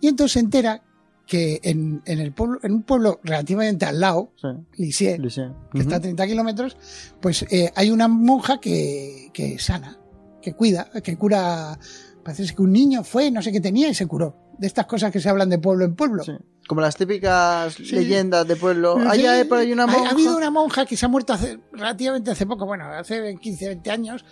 Y 0.00 0.08
entonces 0.08 0.32
se 0.32 0.40
entera 0.40 0.82
que 1.28 1.60
en, 1.62 2.02
en 2.06 2.18
el 2.20 2.32
pueblo, 2.32 2.58
en 2.62 2.72
un 2.72 2.82
pueblo 2.82 3.20
relativamente 3.22 3.84
al 3.84 4.00
lado, 4.00 4.32
Sí. 4.40 4.48
Lisieux, 4.78 5.18
Lisieux. 5.20 5.52
que 5.70 5.80
está 5.80 5.96
a 5.96 6.00
30 6.00 6.26
kilómetros, 6.26 6.76
pues 7.20 7.44
eh, 7.50 7.70
hay 7.76 7.90
una 7.90 8.08
monja 8.08 8.58
que, 8.60 9.30
que 9.34 9.58
sana, 9.58 9.98
que 10.42 10.54
cuida, 10.54 10.88
que 11.04 11.16
cura. 11.16 11.78
Parece 12.24 12.54
que 12.54 12.62
un 12.62 12.72
niño 12.72 13.04
fue, 13.04 13.30
no 13.30 13.42
sé 13.42 13.52
qué 13.52 13.60
tenía 13.60 13.88
y 13.88 13.94
se 13.94 14.06
curó. 14.06 14.34
De 14.58 14.66
estas 14.66 14.86
cosas 14.86 15.12
que 15.12 15.20
se 15.20 15.28
hablan 15.28 15.48
de 15.50 15.58
pueblo 15.58 15.84
en 15.84 15.94
pueblo. 15.94 16.24
Sí. 16.24 16.32
Como 16.66 16.80
las 16.80 16.96
típicas 16.96 17.74
Sí. 17.74 17.94
leyendas 17.94 18.46
de 18.48 18.56
pueblo. 18.56 18.96
Sí, 19.00 19.06
Allá 19.08 19.32
hay 19.34 19.44
por 19.44 19.58
ahí 19.58 19.72
una 19.72 19.86
monja. 19.86 20.08
Ha 20.08 20.12
habido 20.12 20.36
una 20.36 20.50
monja 20.50 20.84
que 20.86 20.96
se 20.96 21.06
ha 21.06 21.08
muerto 21.10 21.32
hace, 21.34 21.58
relativamente 21.72 22.30
hace 22.30 22.44
poco, 22.46 22.66
bueno, 22.66 22.84
hace 22.86 23.36
15, 23.40 23.68
20 23.68 23.90
años, 23.90 24.24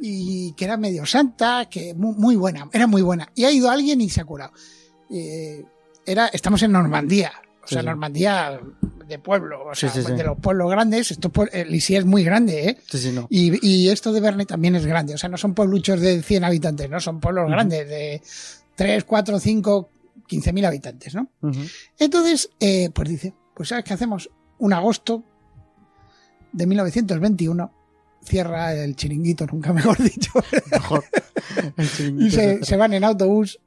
y 0.00 0.52
que 0.52 0.64
era 0.66 0.76
medio 0.76 1.04
santa, 1.06 1.66
que 1.70 1.94
muy, 1.94 2.14
muy 2.14 2.36
buena, 2.36 2.68
era 2.72 2.86
muy 2.86 3.02
buena. 3.02 3.28
Y 3.34 3.44
ha 3.44 3.50
ido 3.50 3.70
alguien 3.70 4.00
y 4.02 4.08
se 4.10 4.20
ha 4.20 4.24
curado. 4.24 4.52
Eh, 5.10 5.64
era, 6.06 6.26
estamos 6.28 6.62
en 6.62 6.72
Normandía, 6.72 7.32
o 7.62 7.66
Sí, 7.66 7.74
sea, 7.74 7.82
sí. 7.82 7.86
Normandía 7.86 8.60
de 9.06 9.18
pueblo, 9.18 9.66
o 9.68 9.74
sea, 9.74 9.90
sí, 9.90 10.00
de 10.00 10.24
los 10.24 10.38
pueblos 10.38 10.70
grandes. 10.70 11.10
Esto, 11.10 11.30
pue- 11.30 11.50
eh, 11.52 11.64
Lisieux 11.64 12.00
es 12.00 12.04
muy 12.06 12.24
grande, 12.24 12.68
¿eh? 12.70 12.78
Sí, 12.90 12.98
sí, 12.98 13.12
no. 13.12 13.26
Y, 13.30 13.64
y 13.66 13.88
esto 13.90 14.12
de 14.12 14.20
Verne 14.20 14.46
también 14.46 14.74
es 14.74 14.86
grande. 14.86 15.14
O 15.14 15.18
sea, 15.18 15.28
no 15.28 15.36
son 15.36 15.54
puebluchos 15.54 16.00
de 16.00 16.22
100 16.22 16.44
habitantes, 16.44 16.88
¿no? 16.88 16.98
Son 17.00 17.20
pueblos 17.20 17.48
grandes 17.50 17.88
de 17.88 18.22
3, 18.74 19.04
4, 19.04 19.38
5, 19.38 19.88
15 20.26 20.52
mil 20.52 20.64
habitantes, 20.64 21.14
¿no? 21.14 21.28
Entonces, 21.98 22.50
eh, 22.58 22.90
pues 22.94 23.08
dice, 23.08 23.34
pues 23.54 23.68
¿sabes 23.68 23.84
qué 23.84 23.92
hacemos? 23.94 24.30
Un 24.58 24.72
agosto 24.72 25.22
de 26.52 26.66
1921 26.66 27.72
cierra 28.24 28.72
el 28.74 28.94
chiringuito, 28.96 29.46
nunca 29.46 29.72
mejor 29.72 29.98
dicho, 30.02 30.30
Mejor. 30.70 31.04
Y 32.18 32.30
se 32.30 32.76
van 32.76 32.94
en 32.94 33.04
autobús 33.04 33.58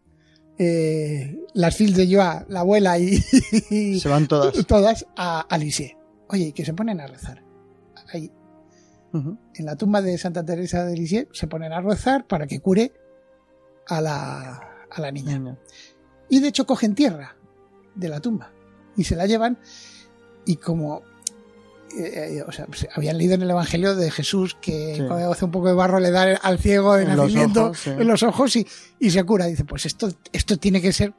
eh, 0.58 1.38
las 1.54 1.76
Fils 1.76 1.96
de 1.96 2.06
Joie, 2.06 2.46
la 2.48 2.62
abuela 2.62 2.98
y, 2.98 3.18
Se 4.00 4.10
van 4.10 4.28
todas. 4.28 4.66
todas 4.66 5.06
a, 5.16 5.42
a 5.42 5.58
Lisieux. 5.58 5.96
Oye, 6.30 6.46
y 6.48 6.52
que 6.54 6.66
se 6.66 6.74
ponen 6.74 7.00
a 7.00 7.08
rezar. 7.08 7.44
Ahí, 8.14 8.32
en 9.14 9.66
la 9.66 9.76
tumba 9.76 10.02
de 10.02 10.18
Santa 10.18 10.44
Teresa 10.44 10.86
de 10.86 10.96
Lisieux, 10.96 11.28
se 11.32 11.48
ponen 11.48 11.72
a 11.72 11.82
rezar 11.82 12.28
para 12.28 12.48
que 12.48 12.60
cure 12.60 12.92
a 13.88 14.02
la, 14.02 14.60
a 14.92 15.02
la 15.02 15.12
niña. 15.12 15.38
Niña. 15.40 15.58
Y 16.30 16.40
de 16.40 16.50
hecho 16.50 16.66
cogen 16.66 16.96
tierra 16.96 17.36
de 17.96 18.10
la 18.10 18.20
tumba 18.20 18.52
y 18.98 19.04
se 19.04 19.16
la 19.16 19.26
llevan 19.26 19.58
y 20.46 20.58
como 20.58 21.04
eh, 21.98 22.38
eh, 22.38 22.44
o 22.48 22.52
sea, 22.52 22.66
se- 22.74 22.90
habían 22.94 23.18
leído 23.18 23.34
en 23.36 23.42
el 23.42 23.50
Evangelio 23.50 23.96
de 23.96 24.12
Jesús 24.12 24.58
que 24.62 24.96
Sí. 24.98 25.04
cuando 25.08 25.32
hace 25.32 25.46
un 25.46 25.52
poco 25.52 25.68
de 25.68 25.74
barro 25.74 26.00
le 26.00 26.12
da 26.12 26.36
al 26.38 26.60
ciego 26.60 26.96
de 26.96 27.04
En 27.04 27.10
los 27.16 27.18
nacimiento 27.28 27.66
ojos, 27.66 27.80
sí. 27.80 27.90
en 27.92 28.08
los 28.08 28.24
ojos 28.24 28.56
y, 28.56 28.68
y 29.00 29.10
se 29.12 29.24
cura. 29.24 29.46
Dice, 29.46 29.66
pues 29.66 29.86
esto, 29.86 30.10
esto 30.34 30.58
tiene 30.58 30.82
que 30.82 30.92
ser, 30.94 31.14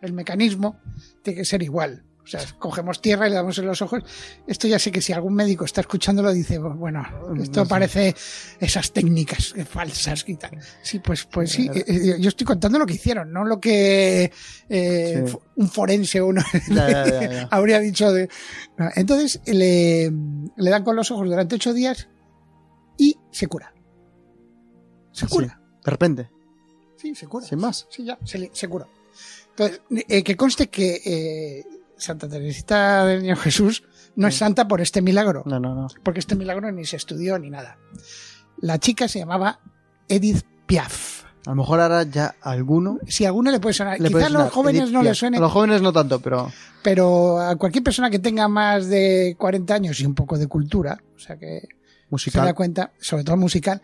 el 0.00 0.12
mecanismo 0.12 0.76
tiene 1.22 1.38
que 1.40 1.44
ser 1.44 1.62
igual. 1.62 2.04
O 2.24 2.26
sea, 2.26 2.40
cogemos 2.58 3.00
tierra 3.02 3.26
y 3.26 3.30
le 3.30 3.36
damos 3.36 3.58
en 3.58 3.66
los 3.66 3.82
ojos. 3.82 4.04
Esto 4.46 4.68
ya 4.68 4.78
sé 4.78 4.92
que 4.92 5.02
si 5.02 5.12
algún 5.12 5.34
médico 5.34 5.64
está 5.64 5.80
escuchándolo 5.80 6.32
dice, 6.32 6.56
bueno, 6.58 7.02
esto 7.40 7.60
No 7.60 7.64
sé. 7.64 7.68
parece 7.68 8.14
esas 8.60 8.92
técnicas 8.92 9.52
falsas 9.68 10.24
y 10.28 10.36
tal. 10.36 10.56
Sí, 10.82 11.00
pues, 11.00 11.24
pues 11.24 11.50
sí, 11.50 11.68
eh, 11.74 11.84
eh, 11.86 12.16
yo 12.20 12.28
estoy 12.28 12.46
contando 12.46 12.78
lo 12.78 12.86
que 12.86 12.94
hicieron, 12.94 13.32
no 13.32 13.44
lo 13.44 13.60
que 13.60 14.30
eh, 14.68 15.24
Sí. 15.26 15.36
un 15.56 15.68
forense 15.68 16.20
o 16.20 16.28
uno 16.28 16.42
Ya, 16.68 16.88
ya, 16.90 17.06
ya, 17.06 17.30
ya. 17.32 17.48
habría 17.50 17.80
dicho. 17.80 18.12
De... 18.12 18.28
Entonces 18.94 19.40
le, 19.46 20.10
le 20.56 20.70
dan 20.70 20.84
con 20.84 20.94
los 20.94 21.10
ojos 21.10 21.26
durante 21.28 21.56
ocho 21.56 21.74
días 21.74 22.08
y 22.96 23.16
se 23.32 23.48
cura. 23.48 23.74
Se 25.10 25.26
Sí. 25.26 25.32
cura. 25.34 25.60
De 25.84 25.90
repente. 25.90 26.30
Sí, 26.96 27.16
se 27.16 27.26
cura. 27.26 27.44
Sin 27.44 27.58
más. 27.58 27.88
Sí, 27.90 28.04
ya, 28.04 28.16
se, 28.24 28.68
curó. 28.68 28.88
Entonces, 29.50 29.80
eh, 30.08 30.22
que 30.22 30.36
conste 30.36 30.68
que 30.68 31.00
eh, 31.04 31.64
Santa 32.02 32.28
Teresita 32.28 33.04
del 33.06 33.22
Niño 33.22 33.36
Jesús 33.36 33.84
no 34.16 34.28
es 34.28 34.36
santa 34.36 34.68
por 34.68 34.80
este 34.80 35.00
milagro, 35.00 35.42
No, 35.46 35.58
no, 35.60 35.74
no. 35.74 35.88
porque 36.02 36.20
este 36.20 36.34
milagro 36.34 36.70
ni 36.72 36.84
se 36.84 36.96
estudió 36.96 37.38
ni 37.38 37.48
nada. 37.50 37.78
La 38.58 38.78
chica 38.78 39.08
se 39.08 39.20
llamaba 39.20 39.60
Edith 40.08 40.44
Piaf. 40.66 41.22
A 41.46 41.50
lo 41.50 41.56
mejor 41.56 41.80
ahora 41.80 42.04
ya 42.04 42.36
alguno. 42.40 42.98
Si 43.08 43.24
a 43.24 43.28
alguno 43.28 43.50
le 43.50 43.58
puede 43.58 43.72
sonar, 43.72 43.98
le 43.98 44.10
puede 44.10 44.26
quizás 44.26 44.36
a 44.38 44.44
los 44.44 44.52
jóvenes 44.52 44.82
Edith 44.82 44.92
no 44.92 45.02
le 45.02 45.14
suene, 45.14 45.38
A 45.38 45.40
los 45.40 45.50
jóvenes 45.50 45.82
no 45.82 45.92
tanto, 45.92 46.20
pero. 46.20 46.52
pero 46.82 47.40
a 47.40 47.56
cualquier 47.56 47.82
persona 47.82 48.10
que 48.10 48.18
tenga 48.20 48.46
más 48.46 48.86
de 48.88 49.34
40 49.38 49.74
años 49.74 49.98
y 50.00 50.06
un 50.06 50.14
poco 50.14 50.38
de 50.38 50.46
cultura, 50.46 51.02
o 51.16 51.18
sea 51.18 51.36
que 51.36 51.60
se 51.62 51.66
da 51.66 52.06
Musical. 52.10 52.54
cuenta, 52.54 52.92
sobre 53.00 53.24
todo 53.24 53.36
musical, 53.38 53.80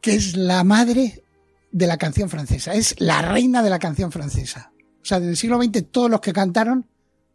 que 0.00 0.14
es 0.14 0.36
la 0.36 0.62
madre 0.64 1.24
de 1.72 1.86
la 1.86 1.98
canción 1.98 2.30
francesa, 2.30 2.72
es 2.72 2.94
la 3.00 3.20
reina 3.20 3.62
de 3.62 3.68
la 3.70 3.78
canción 3.78 4.10
francesa. 4.12 4.72
O 5.02 5.04
sea, 5.04 5.18
en 5.18 5.28
el 5.28 5.36
siglo 5.36 5.60
XX 5.62 5.84
todos 5.90 6.08
los 6.10 6.20
que 6.20 6.32
cantaron 6.32 6.86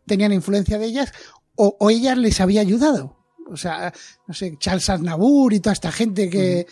tenían 0.05 0.33
influencia 0.33 0.77
de 0.77 0.86
ellas 0.86 1.12
o, 1.55 1.75
o 1.79 1.89
ella 1.89 2.15
les 2.15 2.39
había 2.41 2.62
ayudado. 2.62 3.17
O 3.50 3.57
sea, 3.57 3.93
no 4.27 4.33
sé, 4.33 4.55
Charles 4.57 4.89
Aznavour 4.89 5.53
y 5.53 5.60
toda 5.60 5.74
esta 5.74 5.91
gente 5.91 6.29
que... 6.29 6.65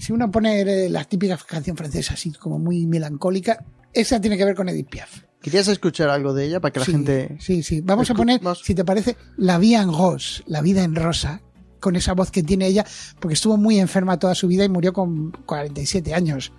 Si 0.00 0.12
uno 0.12 0.30
pone 0.30 0.60
eh, 0.60 0.88
la 0.88 1.02
típica 1.02 1.36
canción 1.36 1.76
francesa 1.76 2.14
así 2.14 2.30
como 2.32 2.58
muy 2.60 2.86
melancólica, 2.86 3.64
esa 3.92 4.20
tiene 4.20 4.36
que 4.36 4.44
ver 4.44 4.54
con 4.54 4.68
Edith 4.68 4.88
Piaf. 4.88 5.22
¿Querías 5.42 5.66
escuchar 5.66 6.08
algo 6.08 6.32
de 6.34 6.44
ella 6.44 6.60
para 6.60 6.72
que 6.72 6.78
la 6.78 6.84
Sí, 6.84 6.92
gente. 6.92 7.36
Sí, 7.40 7.62
sí. 7.64 7.80
Vamos 7.80 8.08
a 8.08 8.14
poner, 8.14 8.40
si 8.62 8.76
te 8.76 8.84
parece, 8.84 9.16
La 9.36 9.58
Vida 9.58 9.82
en 9.82 9.92
Rose, 9.92 10.44
La 10.46 10.60
Vida 10.62 10.84
en 10.84 10.94
Rosa, 10.94 11.42
con 11.80 11.96
esa 11.96 12.12
voz 12.12 12.30
que 12.30 12.44
tiene 12.44 12.68
ella, 12.68 12.84
porque 13.18 13.34
estuvo 13.34 13.56
muy 13.56 13.80
enferma 13.80 14.20
toda 14.20 14.36
su 14.36 14.46
vida 14.46 14.64
y 14.64 14.68
murió 14.68 14.92
con 14.92 15.32
47 15.32 16.14
años, 16.14 16.52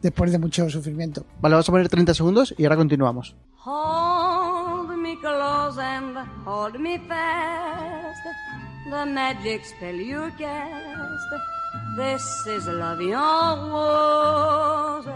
después 0.00 0.32
de 0.32 0.38
mucho 0.38 0.70
sufrimiento. 0.70 1.26
Vale, 1.42 1.54
vamos 1.56 1.68
a 1.68 1.72
poner 1.72 1.88
30 1.90 2.14
segundos 2.14 2.54
y 2.56 2.64
ahora 2.64 2.76
continuamos. 2.76 3.36
Me 3.66 4.47
close 5.20 5.78
and 5.78 6.16
hold 6.44 6.78
me 6.80 6.98
fast. 6.98 8.22
The 8.90 9.04
magic 9.06 9.64
spell 9.64 9.94
you 9.94 10.32
cast. 10.38 11.30
This 11.96 12.46
is 12.46 12.66
love 12.66 13.00
en 13.00 13.70
rose. 13.72 15.08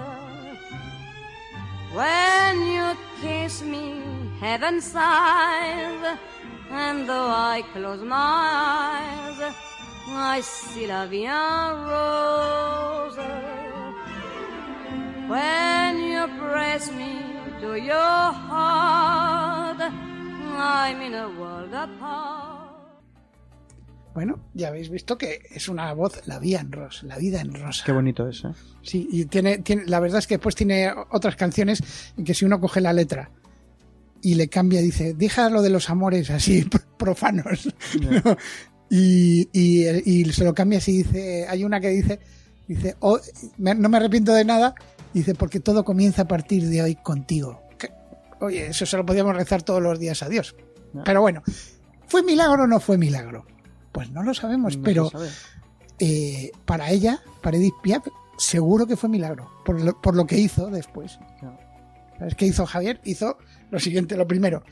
When 1.94 2.54
you 2.74 2.96
kiss 3.20 3.62
me, 3.62 4.02
heaven 4.40 4.80
sighs. 4.80 6.18
And 6.70 7.08
though 7.08 7.30
I 7.54 7.62
close 7.72 8.02
my 8.02 8.16
eyes, 8.16 9.54
I 10.08 10.40
see 10.40 10.86
love 10.86 11.12
en 11.12 11.84
rose. 11.90 13.18
When 15.28 15.98
you 15.98 16.26
press 16.38 16.90
me 16.92 17.22
to 17.60 17.76
your 17.76 18.32
heart, 18.48 19.61
I'm 19.90 21.02
in 21.02 21.14
a 21.14 21.28
world 21.28 21.74
apart. 21.74 22.60
Bueno, 24.14 24.38
ya 24.52 24.68
habéis 24.68 24.90
visto 24.90 25.16
que 25.16 25.40
es 25.50 25.68
una 25.68 25.90
voz, 25.94 26.26
La 26.26 26.38
Vida 26.38 26.60
en 26.60 26.70
Rosa, 26.70 27.06
La 27.06 27.16
Vida 27.16 27.40
en 27.40 27.54
Rosa. 27.54 27.82
Qué 27.86 27.92
bonito 27.92 28.28
es, 28.28 28.44
¿eh? 28.44 28.52
Sí, 28.82 29.08
y 29.10 29.24
tiene, 29.24 29.58
tiene, 29.58 29.86
la 29.86 30.00
verdad 30.00 30.18
es 30.18 30.26
que 30.26 30.34
después 30.34 30.54
tiene 30.54 30.90
otras 31.10 31.34
canciones 31.36 32.12
en 32.18 32.24
que 32.24 32.34
si 32.34 32.44
uno 32.44 32.60
coge 32.60 32.82
la 32.82 32.92
letra 32.92 33.30
y 34.20 34.34
le 34.34 34.48
cambia, 34.48 34.82
dice, 34.82 35.14
deja 35.14 35.48
lo 35.48 35.62
de 35.62 35.70
los 35.70 35.88
amores 35.88 36.28
así 36.30 36.68
profanos. 36.98 37.72
Y, 38.90 39.48
y, 39.52 39.86
y 40.04 40.24
se 40.32 40.44
lo 40.44 40.52
cambia 40.54 40.78
así, 40.78 40.98
dice, 40.98 41.46
hay 41.48 41.64
una 41.64 41.80
que 41.80 41.88
dice, 41.88 42.20
dice, 42.68 42.96
"Oh, 43.00 43.18
me- 43.56 43.74
no 43.74 43.88
me 43.88 43.96
arrepiento 43.96 44.34
de 44.34 44.44
nada, 44.44 44.74
dice, 45.14 45.34
porque 45.34 45.60
todo 45.60 45.82
comienza 45.84 46.22
a 46.22 46.28
partir 46.28 46.68
de 46.68 46.82
hoy 46.82 46.96
contigo. 46.96 47.61
Oye, 48.42 48.66
eso 48.66 48.84
se 48.86 48.96
lo 48.96 49.06
podíamos 49.06 49.34
rezar 49.36 49.62
todos 49.62 49.82
los 49.82 49.98
días 49.98 50.22
a 50.22 50.28
Dios. 50.28 50.54
Pero 51.04 51.20
bueno, 51.20 51.42
¿fue 52.06 52.22
milagro 52.22 52.64
o 52.64 52.66
no 52.66 52.80
fue 52.80 52.98
milagro? 52.98 53.46
Pues 53.92 54.10
no 54.10 54.22
lo 54.22 54.34
sabemos, 54.34 54.76
No 54.76 54.82
pero 54.82 55.10
sabe. 55.10 55.28
eh, 55.98 56.50
para 56.64 56.90
ella, 56.90 57.20
para 57.42 57.56
Edith 57.56 57.74
Piaf, 57.82 58.06
seguro 58.36 58.86
que 58.86 58.96
fue 58.96 59.08
milagro, 59.08 59.50
por 59.64 59.80
lo, 59.80 60.00
por 60.00 60.16
lo 60.16 60.26
que 60.26 60.38
hizo 60.38 60.66
después. 60.70 61.18
Claro. 61.40 61.58
¿Sabes 62.18 62.34
qué 62.34 62.46
hizo 62.46 62.66
Javier? 62.66 63.00
Hizo 63.04 63.38
lo 63.70 63.78
siguiente, 63.78 64.16
lo 64.16 64.26
primero. 64.26 64.62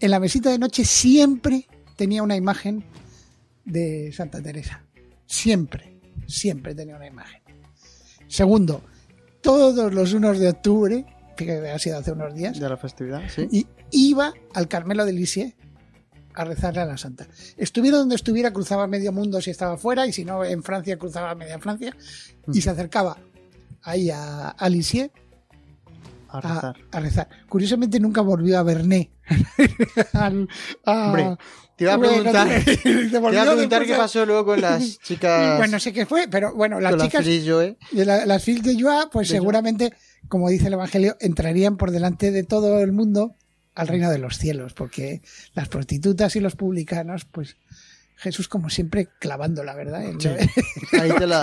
En 0.00 0.10
la 0.10 0.20
mesita 0.20 0.50
de 0.50 0.58
noche 0.58 0.84
siempre 0.84 1.66
tenía 1.96 2.22
una 2.22 2.36
imagen 2.36 2.84
de 3.64 4.12
Santa 4.12 4.42
Teresa. 4.42 4.82
Siempre, 5.26 5.98
siempre 6.26 6.74
tenía 6.74 6.96
una 6.96 7.06
imagen. 7.06 7.40
Segundo, 8.28 8.82
todos 9.40 9.92
los 9.92 10.12
unos 10.12 10.38
de 10.38 10.48
octubre, 10.48 11.06
que 11.46 11.52
ha 11.70 11.78
sido 11.78 11.98
hace 11.98 12.12
unos 12.12 12.34
días, 12.34 12.58
De 12.58 12.68
la 12.68 12.76
festividad, 12.76 13.22
sí. 13.34 13.48
y 13.50 13.66
iba 13.90 14.32
al 14.54 14.68
Carmelo 14.68 15.04
de 15.04 15.12
Lisieux 15.12 15.54
a 16.34 16.44
rezarle 16.44 16.80
a 16.80 16.84
la 16.86 16.96
Santa. 16.96 17.26
Estuviera 17.56 17.98
donde 17.98 18.14
estuviera, 18.14 18.52
cruzaba 18.52 18.86
medio 18.86 19.12
mundo 19.12 19.40
si 19.40 19.50
estaba 19.50 19.76
fuera, 19.76 20.06
y 20.06 20.12
si 20.12 20.24
no, 20.24 20.44
en 20.44 20.62
Francia 20.62 20.96
cruzaba 20.98 21.34
media 21.34 21.58
Francia, 21.58 21.96
y 22.52 22.60
se 22.60 22.70
acercaba 22.70 23.18
ahí 23.82 24.10
a, 24.10 24.48
a 24.50 24.68
Lisieux 24.68 25.10
A 26.28 26.38
a, 26.38 26.40
rezar. 26.40 26.76
a 26.92 27.00
rezar. 27.00 27.28
Curiosamente 27.48 27.98
nunca 27.98 28.20
volvió 28.20 28.58
a 28.58 28.62
Vernet. 28.62 29.10
Al- 30.12 30.48
a- 30.84 31.06
Hombre, 31.06 31.36
te 31.76 31.84
iba 31.84 31.94
a 31.94 31.98
preguntar. 31.98 32.48
te- 32.64 32.90
iba 32.90 33.28
a 33.42 33.44
preguntar 33.52 33.84
qué 33.86 33.94
pasó 33.96 34.24
luego 34.24 34.44
con 34.44 34.60
las 34.60 34.98
chicas. 35.02 35.56
Bueno, 35.58 35.72
no 35.72 35.80
sé 35.80 35.92
qué 35.92 36.06
fue, 36.06 36.28
pero 36.28 36.54
bueno, 36.54 36.78
las 36.80 36.96
chicas, 37.02 37.26
las 37.92 38.44
Fils 38.44 38.62
de 38.62 38.80
Joie, 38.80 39.06
pues 39.10 39.28
seguramente, 39.28 39.92
como 40.28 40.48
dice 40.48 40.66
el 40.68 40.74
Evangelio, 40.74 41.16
entrarían 41.20 41.76
por 41.76 41.90
delante 41.90 42.30
de 42.30 42.42
todo 42.44 42.80
el 42.80 42.92
mundo 42.92 43.34
al 43.74 43.88
reino 43.88 44.10
de 44.10 44.18
los 44.18 44.36
cielos, 44.38 44.74
porque 44.74 45.22
las 45.54 45.68
prostitutas 45.68 46.36
y 46.36 46.40
los 46.40 46.56
publicanos, 46.56 47.24
pues 47.24 47.56
Jesús 48.16 48.48
como 48.48 48.68
siempre 48.68 49.08
clavando 49.18 49.64
la 49.64 49.74
verdad. 49.74 50.04
en- 50.04 50.20
Sí. 50.20 50.28
Ahí 51.00 51.10
te 51.18 51.26
la, 51.26 51.42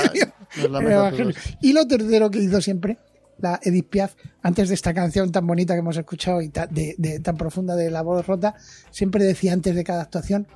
nos 0.70 0.82
Evangelio. 0.84 1.34
Y 1.62 1.74
lo 1.74 1.88
tercero 1.88 2.30
que 2.30 2.40
hizo 2.40 2.62
siempre, 2.62 2.98
la 3.40 3.60
Edith 3.64 3.90
Piaf, 3.90 4.16
antes 4.44 4.70
de 4.70 4.76
esta 4.76 4.94
canción 4.94 5.32
tan 5.32 5.48
bonita 5.48 5.74
que 5.74 5.80
hemos 5.80 5.98
escuchado 5.98 6.42
y 6.42 6.50
ta- 6.50 6.68
de, 6.68 6.96
de- 6.98 7.20
tan 7.20 7.38
profunda 7.38 7.76
de 7.76 7.90
la 7.90 8.02
voz 8.04 8.26
rota, 8.28 8.56
siempre 8.92 9.24
decía 9.24 9.54
antes 9.54 9.74
de 9.76 9.84
cada 9.84 10.04
actuación, 10.04 10.48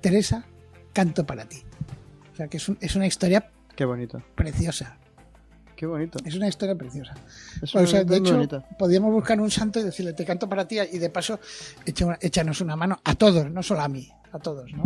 Teresa, 0.00 0.44
canto 0.92 1.26
para 1.26 1.44
ti. 1.46 1.62
O 2.32 2.36
sea 2.36 2.48
que 2.48 2.56
es, 2.56 2.68
un- 2.68 2.78
es 2.80 2.96
una 2.96 3.06
historia 3.06 3.50
Qué 3.76 3.84
bonito. 3.84 4.22
preciosa. 4.34 4.96
Qué 5.80 5.86
bonito. 5.86 6.18
Es 6.26 6.34
una 6.34 6.46
historia 6.46 6.74
preciosa. 6.74 7.14
Es 7.62 7.74
O 7.74 7.86
sea, 7.86 8.02
una- 8.02 8.10
de 8.10 8.16
hecho, 8.18 8.34
bonita. 8.34 8.68
podríamos 8.78 9.12
buscar 9.14 9.40
un 9.40 9.50
santo 9.50 9.80
y 9.80 9.82
decirle, 9.82 10.12
te 10.12 10.26
canto 10.26 10.46
para 10.46 10.68
ti 10.68 10.78
y 10.78 10.98
de 10.98 11.08
paso 11.08 11.40
échanos 12.20 12.60
una 12.60 12.76
mano 12.76 13.00
a 13.02 13.14
todos, 13.14 13.50
no 13.50 13.62
solo 13.62 13.80
a 13.80 13.88
mí, 13.88 14.06
a 14.30 14.38
todos, 14.40 14.70
¿no? 14.74 14.84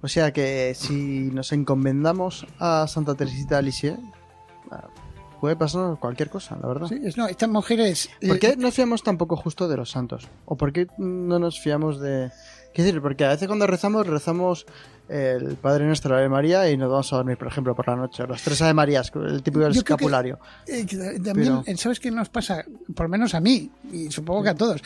O 0.00 0.08
sea 0.08 0.32
que 0.32 0.74
si 0.74 1.30
nos 1.32 1.52
encomendamos 1.52 2.44
a 2.58 2.88
Santa 2.88 3.14
Teresita 3.14 3.58
de 3.58 3.62
Lisieux, 3.62 4.00
puede 5.42 5.56
pasar 5.56 5.96
cualquier 5.98 6.30
cosa, 6.30 6.56
la 6.62 6.68
verdad. 6.68 6.86
Sí, 6.86 7.00
es- 7.02 7.16
no, 7.16 7.26
estas 7.26 7.48
mujeres... 7.48 8.08
¿Por 8.24 8.36
eh, 8.36 8.38
qué 8.38 8.56
nos 8.56 8.72
fiamos 8.74 9.02
tampoco 9.02 9.34
justo 9.36 9.66
de 9.66 9.76
los 9.76 9.90
santos? 9.90 10.28
¿O 10.44 10.56
por 10.56 10.72
qué 10.72 10.86
no 10.98 11.40
nos 11.40 11.58
fiamos 11.60 12.00
de...? 12.00 12.30
Quiero 12.72 12.86
decir, 12.86 13.02
porque 13.02 13.24
a 13.24 13.30
veces 13.30 13.48
cuando 13.48 13.66
rezamos, 13.66 14.06
rezamos 14.06 14.66
el 15.08 15.56
Padre 15.56 15.84
Nuestro, 15.84 16.12
la 16.12 16.18
Ave 16.18 16.28
María, 16.28 16.70
y 16.70 16.76
nos 16.76 16.88
vamos 16.88 17.12
a 17.12 17.16
dormir, 17.16 17.36
por 17.36 17.48
ejemplo, 17.48 17.74
por 17.74 17.88
la 17.88 17.96
noche. 17.96 18.24
Los 18.24 18.40
tres 18.40 18.62
Ave 18.62 18.72
Marías, 18.72 19.10
el 19.16 19.42
típico 19.42 19.64
del 19.64 19.72
que- 19.72 19.78
escapulario. 19.78 20.38
Eh, 20.68 20.86
que 20.86 20.96
también, 20.96 21.34
Pero- 21.34 21.64
eh, 21.66 21.76
¿sabes 21.76 21.98
qué 21.98 22.12
nos 22.12 22.28
pasa? 22.28 22.64
Por 22.94 23.06
lo 23.06 23.10
menos 23.10 23.34
a 23.34 23.40
mí, 23.40 23.68
y 23.92 24.12
supongo 24.12 24.44
que 24.44 24.50
a 24.50 24.54
todos, 24.54 24.80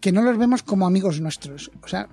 que 0.00 0.10
no 0.10 0.22
los 0.22 0.38
vemos 0.38 0.62
como 0.62 0.86
amigos 0.86 1.20
nuestros. 1.20 1.70
O 1.82 1.86
sea, 1.86 2.08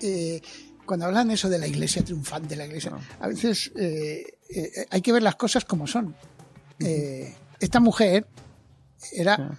eh, 0.00 0.40
cuando 0.86 1.04
hablan 1.04 1.30
eso 1.30 1.50
de 1.50 1.58
la 1.58 1.66
iglesia 1.68 2.02
triunfante, 2.02 2.56
la 2.56 2.64
iglesia, 2.64 2.90
No. 2.92 2.98
a 3.20 3.28
veces 3.28 3.70
eh, 3.76 4.24
eh, 4.48 4.86
hay 4.90 5.02
que 5.02 5.12
ver 5.12 5.22
las 5.22 5.36
cosas 5.36 5.66
como 5.66 5.86
son. 5.86 6.14
Eh, 6.80 7.34
esta 7.60 7.80
mujer 7.80 8.26
era. 9.12 9.58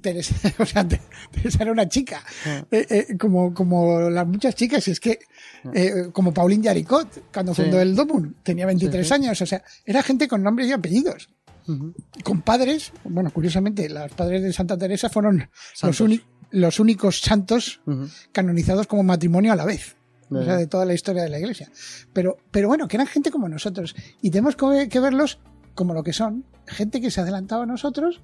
Teresa, 0.00 0.34
o 0.60 0.64
sea, 0.64 0.86
Te- 0.86 1.00
Teresa 1.32 1.62
era 1.64 1.72
una 1.72 1.88
chica. 1.88 2.22
Eh, 2.70 2.86
eh, 2.88 3.16
como, 3.18 3.52
como 3.52 4.08
las 4.10 4.24
muchas 4.26 4.54
chicas, 4.54 4.86
es 4.86 5.00
que, 5.00 5.18
eh, 5.74 6.08
como 6.12 6.32
Pauline 6.32 6.62
Jaricot, 6.64 7.32
cuando 7.32 7.52
Sí. 7.52 7.62
fundó 7.62 7.80
el 7.80 7.96
Domun, 7.96 8.36
tenía 8.44 8.64
23 8.66 9.04
Sí, 9.04 9.08
sí. 9.08 9.14
años, 9.14 9.40
o 9.42 9.46
sea, 9.46 9.64
era 9.84 10.02
gente 10.04 10.28
con 10.28 10.42
nombres 10.42 10.68
y 10.68 10.72
apellidos 10.72 11.30
con 12.24 12.42
padres, 12.42 12.92
bueno, 13.04 13.30
curiosamente, 13.32 13.88
los 13.88 14.10
padres 14.12 14.42
de 14.42 14.52
Santa 14.52 14.76
Teresa 14.76 15.08
fueron 15.08 15.48
los, 16.50 16.80
únicos 16.80 17.20
santos 17.20 17.80
canonizados 18.32 18.86
como 18.88 19.02
matrimonio 19.04 19.52
a 19.52 19.56
la 19.56 19.64
vez. 19.64 19.94
O 20.30 20.42
sea, 20.42 20.56
de 20.56 20.66
toda 20.66 20.84
la 20.86 20.94
historia 20.94 21.22
de 21.22 21.28
la 21.28 21.38
iglesia. 21.38 21.70
Pero, 22.12 22.38
pero 22.50 22.66
bueno, 22.66 22.88
que 22.88 22.96
eran 22.96 23.06
gente 23.06 23.30
como 23.30 23.48
nosotros. 23.48 23.94
Y 24.22 24.30
tenemos 24.30 24.56
que 24.56 24.98
verlos 25.00 25.38
como 25.74 25.94
lo 25.94 26.02
que 26.02 26.12
son. 26.12 26.44
Gente 26.66 27.00
que 27.00 27.10
se 27.10 27.20
ha 27.20 27.22
adelantado 27.24 27.62
a 27.62 27.66
nosotros 27.66 28.20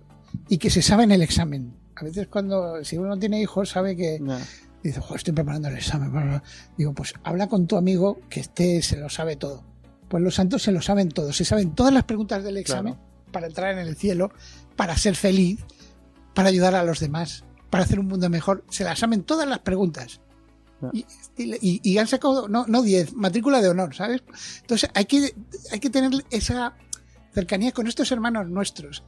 y 0.48 0.58
que 0.58 0.70
se 0.70 0.82
sabe 0.82 1.04
en 1.04 1.12
el 1.12 1.22
examen. 1.22 1.74
A 1.96 2.04
veces 2.04 2.28
cuando, 2.28 2.84
si 2.84 2.96
uno 2.96 3.18
tiene 3.18 3.40
hijos, 3.40 3.70
sabe 3.70 3.96
que 3.96 4.20
Ya. 4.24 4.38
dice, 4.82 5.00
"Jo, 5.00 5.14
estoy 5.16 5.34
preparando 5.34 5.68
el 5.68 5.76
examen. 5.76 6.10
bla, 6.12 6.20
bla, 6.22 6.30
bla". 6.30 6.42
Digo, 6.76 6.92
pues 6.94 7.14
habla 7.24 7.48
con 7.48 7.66
tu 7.66 7.76
amigo 7.76 8.20
que 8.28 8.40
este 8.40 8.82
se 8.82 8.96
lo 8.96 9.08
sabe 9.08 9.36
todo. 9.36 9.64
Pues 10.08 10.22
los 10.22 10.34
santos 10.36 10.62
se 10.62 10.72
lo 10.72 10.80
saben 10.80 11.08
todo. 11.10 11.32
Se 11.32 11.44
saben 11.44 11.74
todas 11.74 11.92
las 11.92 12.04
preguntas 12.04 12.44
del 12.44 12.56
examen 12.56 12.96
para 13.32 13.46
entrar 13.46 13.72
en 13.72 13.78
el 13.86 13.96
cielo, 13.96 14.30
para 14.76 14.96
ser 14.96 15.16
feliz, 15.16 15.60
para 16.34 16.48
ayudar 16.48 16.74
a 16.76 16.84
los 16.84 17.00
demás, 17.00 17.44
para 17.68 17.84
hacer 17.84 17.98
un 18.00 18.06
mundo 18.06 18.30
mejor. 18.30 18.64
Se 18.70 18.84
las 18.84 18.98
saben 19.00 19.22
todas 19.24 19.46
las 19.48 19.58
preguntas. 19.58 20.20
Y- 20.92 21.80
y 21.82 21.98
han 21.98 22.06
sacado, 22.06 22.46
no, 22.48 22.64
no 22.68 22.82
10, 22.82 23.12
matrícula 23.14 23.60
de 23.60 23.68
honor, 23.68 23.94
¿sabes? 23.96 24.22
Entonces 24.60 24.88
hay 24.94 25.06
que, 25.06 25.34
hay 25.72 25.80
que 25.80 25.90
tener 25.90 26.12
esa 26.30 26.74
cercanía 27.32 27.72
con 27.72 27.86
estos 27.86 28.10
hermanos 28.12 28.48
nuestros. 28.48 29.04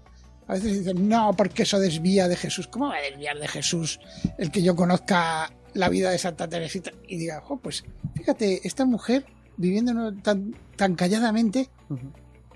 A 0.46 0.54
veces 0.54 0.78
dicen, 0.80 1.09
no, 1.09 1.33
porque 1.37 1.62
eso 1.62 1.78
desvía 1.78 2.26
de 2.28 2.37
Jesús. 2.37 2.66
¿Cómo 2.66 2.88
va 2.88 2.96
a 2.96 3.00
desviar 3.02 3.38
de 3.38 3.46
Jesús 3.48 4.00
el 4.37 4.50
que 4.50 4.62
yo 4.62 4.74
conozca 4.74 5.52
la 5.74 5.88
vida 5.88 6.11
de 6.11 6.18
Santa 6.18 6.48
Teresita? 6.48 6.90
Y 7.06 7.16
diga, 7.18 7.40
"Jo, 7.40 7.56
pues 7.59 7.85
fíjate, 8.16 8.66
esta 8.66 8.85
mujer 8.85 9.24
viviendo 9.56 10.12
tan, 10.22 10.54
tan 10.76 10.96
calladamente, 10.96 11.68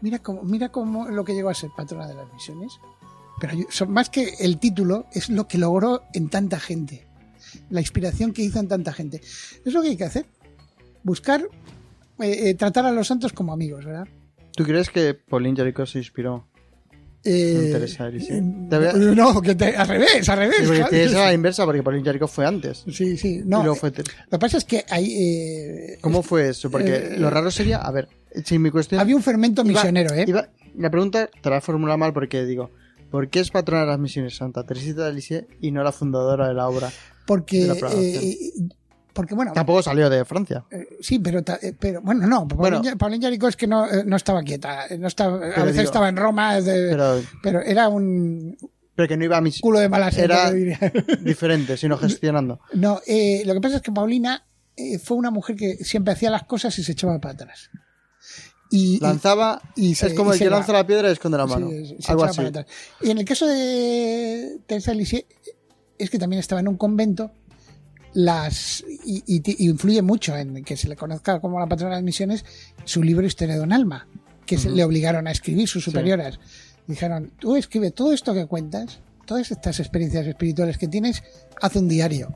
mira 0.01 0.19
cómo, 0.19 0.43
mira 0.43 0.71
cómo 0.71 1.09
lo 1.09 1.25
que 1.25 1.35
llegó 1.35 1.51
a 1.51 1.55
ser 1.55 1.71
patrona 1.77 2.09
de 2.09 2.15
las 2.15 2.33
misiones. 2.33 2.73
Pero 3.41 3.55
yo- 3.55 3.67
son- 3.71 3.93
más 3.93 4.11
que 4.11 4.35
el 4.41 4.59
título, 4.59 5.07
es 5.13 5.29
lo 5.29 5.47
que 5.47 5.59
logró 5.59 6.03
en 6.15 6.29
tanta 6.31 6.59
gente. 6.59 7.07
La 7.71 7.81
inspiración 7.81 8.33
que 8.33 8.43
hizo 8.43 8.59
en 8.59 8.69
tanta 8.69 8.93
gente. 8.93 9.21
Es 9.65 9.73
lo 9.73 9.83
que 9.83 9.89
hay 9.89 9.97
que 9.97 10.05
hacer. 10.05 10.27
Buscar, 11.05 11.43
eh, 12.21 12.51
eh, 12.51 12.55
tratar 12.55 12.87
a 12.87 12.91
los 12.93 13.07
santos 13.07 13.33
como 13.33 13.53
amigos, 13.53 13.85
¿verdad? 13.85 14.09
¿Tú 14.57 14.65
crees 14.65 14.91
que 14.91 15.15
Pauline 15.15 15.57
Jaricot 15.57 15.87
se 15.87 15.99
inspiró? 15.99 16.47
Eh, 17.27 17.71
Teresa 17.73 18.11
de 18.11 18.19
eh, 18.19 18.43
voy 18.69 18.87
a- 18.87 18.93
No, 19.15 19.41
que 19.41 19.55
te- 19.55 19.75
al 19.75 19.89
revés, 19.89 20.29
al 20.29 20.39
revés. 20.39 20.57
Sí, 20.59 20.65
porque 20.67 20.79
claro. 20.81 20.91
tienes 20.91 21.15
a 21.15 21.25
la 21.25 21.33
inversa, 21.33 21.65
porque 21.65 21.83
Pauline 21.83 22.05
Jaricot 22.05 22.29
fue 22.29 22.45
antes. 22.47 22.85
Sí, 22.93 23.17
sí. 23.17 23.37
y 23.37 23.49
No, 23.49 23.61
luego 23.63 23.77
fue 23.77 23.91
Lo 23.91 24.05
que 24.05 24.39
pasa 24.39 24.59
es 24.59 24.65
que 24.67 24.85
hay, 24.91 25.11
eh, 25.13 25.99
¿Cómo 26.03 26.23
fue 26.23 26.51
eso? 26.51 26.71
Porque 26.71 26.95
eh, 26.97 27.19
lo 27.19 27.31
raro 27.31 27.51
sería, 27.51 27.79
a 27.79 27.91
ver, 27.91 28.09
si 28.45 28.59
mi 28.59 28.71
cuestión... 28.71 29.01
había 29.01 29.17
un 29.17 29.23
fermento 29.23 29.63
Iba- 29.63 29.71
misionero, 29.71 30.15
¿eh? 30.15 30.25
iba- 30.29 30.49
la 30.77 30.91
pregunta 30.91 31.31
te 31.41 31.49
la 31.51 31.59
he 31.59 31.61
formulado 31.63 31.97
mal 31.97 32.13
porque 32.13 32.45
digo, 32.45 32.71
¿por 33.11 33.31
qué 33.31 33.41
es 33.41 33.51
patrona 33.51 33.83
de 33.85 33.87
las 33.89 33.99
misiones 33.99 34.37
Santa 34.37 34.67
Teresita 34.67 35.07
de 35.07 35.15
Lisieux 35.15 35.47
y 35.63 35.71
no 35.71 35.83
la 35.83 35.93
fundadora 35.93 36.49
de 36.49 36.55
la 36.55 36.69
obra? 36.69 36.89
de 36.89 36.95
porque, 37.27 37.61
la 37.65 37.75
programación. 37.75 38.23
eh, 38.23 38.51
porque 39.15 39.35
bueno, 39.35 39.53
Tampoco 39.55 39.83
salió 39.83 40.11
de 40.11 40.25
Francia. 40.27 40.65
Eh, 40.71 40.87
Sí, 41.01 41.19
pero, 41.21 41.39
eh, 41.63 41.75
pero 41.79 42.03
bueno, 42.03 42.27
no, 42.27 42.45
Bueno. 42.45 42.83
Jaricot 42.85 43.49
es 43.51 43.57
que 43.57 43.67
no, 43.67 43.87
eh, 43.91 44.03
no 44.05 44.17
estaba 44.17 44.43
quieta, 44.43 44.87
eh, 44.89 44.99
no 44.99 45.09
estaba, 45.09 45.37
a 45.37 45.61
veces 45.61 45.73
digo- 45.73 45.83
estaba 45.85 46.09
en 46.11 46.17
Roma, 46.17 46.61
de- 46.61 46.91
pero, 46.91 47.23
Pero, 47.43 47.61
era 47.63 47.89
un 47.89 48.57
pero 48.97 49.09
que 49.09 49.17
no 49.17 49.25
iba 49.25 49.37
a 49.37 49.41
mis 49.41 49.61
culo 49.61 49.79
de 49.81 49.89
mala 49.89 50.09
Era- 50.11 50.51
diría. 50.53 50.79
diferente, 51.21 51.77
sino 51.77 51.97
gestionando. 51.97 52.61
No, 52.75 53.01
eh, 53.07 53.43
lo 53.47 53.55
que 53.55 53.61
pasa 53.61 53.77
es 53.77 53.83
que 53.83 53.91
Paulina 53.93 54.45
eh, 54.77 54.99
fue 54.99 55.17
una 55.17 55.31
mujer 55.31 55.57
que 55.57 55.77
siempre 55.85 56.13
hacía 56.13 56.31
las 56.31 56.45
cosas 56.45 56.77
y 56.79 56.85
se 56.85 56.93
echaba 56.93 57.19
para 57.21 57.35
atrás. 57.35 57.71
Y, 58.71 58.97
y- 58.97 59.01
Lanzaba, 59.01 59.61
y 59.77 59.95
se- 59.95 60.09
es 60.09 60.15
como 60.15 60.31
y 60.31 60.35
el 60.35 60.39
que 60.41 60.51
lanza 60.51 60.73
la 60.73 60.87
piedra 60.87 61.09
y 61.09 61.13
esconde 61.13 61.39
la 61.39 61.47
mano. 61.47 61.69
Se 62.01 62.11
Algo 62.11 62.25
así. 62.25 62.37
para 62.37 62.49
atrás. 62.49 62.67
Y 63.01 63.11
en 63.11 63.19
el 63.19 63.25
caso 63.25 63.47
de 63.47 64.59
Teresa 64.67 64.91
de 64.93 64.97
Lisieux, 64.97 65.27
es 65.99 66.11
que 66.11 66.19
también 66.19 66.41
estaba 66.41 66.61
en 66.61 66.67
un 66.69 66.77
convento 66.77 67.31
las 68.15 68.83
y, 69.05 69.23
y 69.27 69.69
influye 69.69 70.01
mucho 70.03 70.37
en 70.37 70.65
que 70.65 70.77
se 70.77 70.89
le 70.89 70.97
conozca 70.97 71.41
como 71.41 71.61
la 71.61 71.67
patrona 71.67 71.95
de 71.95 71.97
las 72.01 72.05
misiones 72.05 72.45
su 72.85 73.03
libro 73.03 73.27
Historia 73.27 73.57
de 73.57 73.61
un 73.61 73.73
alma, 73.73 74.07
que 74.47 74.57
se 74.59 74.71
le 74.71 74.85
obligaron 74.85 75.27
a 75.27 75.31
escribir 75.33 75.69
sus 75.69 75.85
superioras. 75.85 76.39
Dijeron, 76.87 77.33
tú 77.39 77.57
escribe 77.57 77.91
todo 77.91 78.13
esto 78.13 78.35
que 78.35 78.47
cuentas, 78.47 79.01
todas 79.27 79.51
estas 79.51 79.81
experiencias 79.81 80.27
espirituales 80.27 80.79
que 80.79 80.87
tienes, 80.89 81.23
haz 81.61 81.77
un 81.77 81.89
diario. 81.89 82.35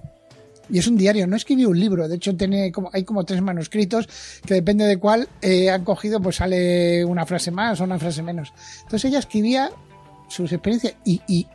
Y 0.71 0.79
es 0.79 0.87
un 0.87 0.97
diario, 0.99 1.27
no 1.27 1.37
escribió 1.37 1.71
un 1.71 1.81
libro. 1.81 2.09
De 2.09 2.17
hecho, 2.17 2.37
tiene 2.37 2.71
como, 2.73 2.91
hay 2.93 3.05
como 3.05 3.25
tres 3.25 3.41
manuscritos 3.41 4.07
que 4.45 4.55
depende 4.55 4.85
de 4.85 4.99
cuál 4.99 5.29
eh, 5.41 5.71
han 5.71 5.83
cogido, 5.85 6.21
pues 6.21 6.37
sale 6.37 7.05
una 7.07 7.25
frase 7.25 7.51
más 7.51 7.81
o 7.81 7.85
una 7.85 7.99
frase 7.99 8.23
menos. 8.23 8.53
Entonces 8.83 9.07
ella 9.11 9.19
escribía 9.19 9.71
sus 10.29 10.53
experiencias 10.53 10.95
y, 11.05 11.23
y, 11.27 11.47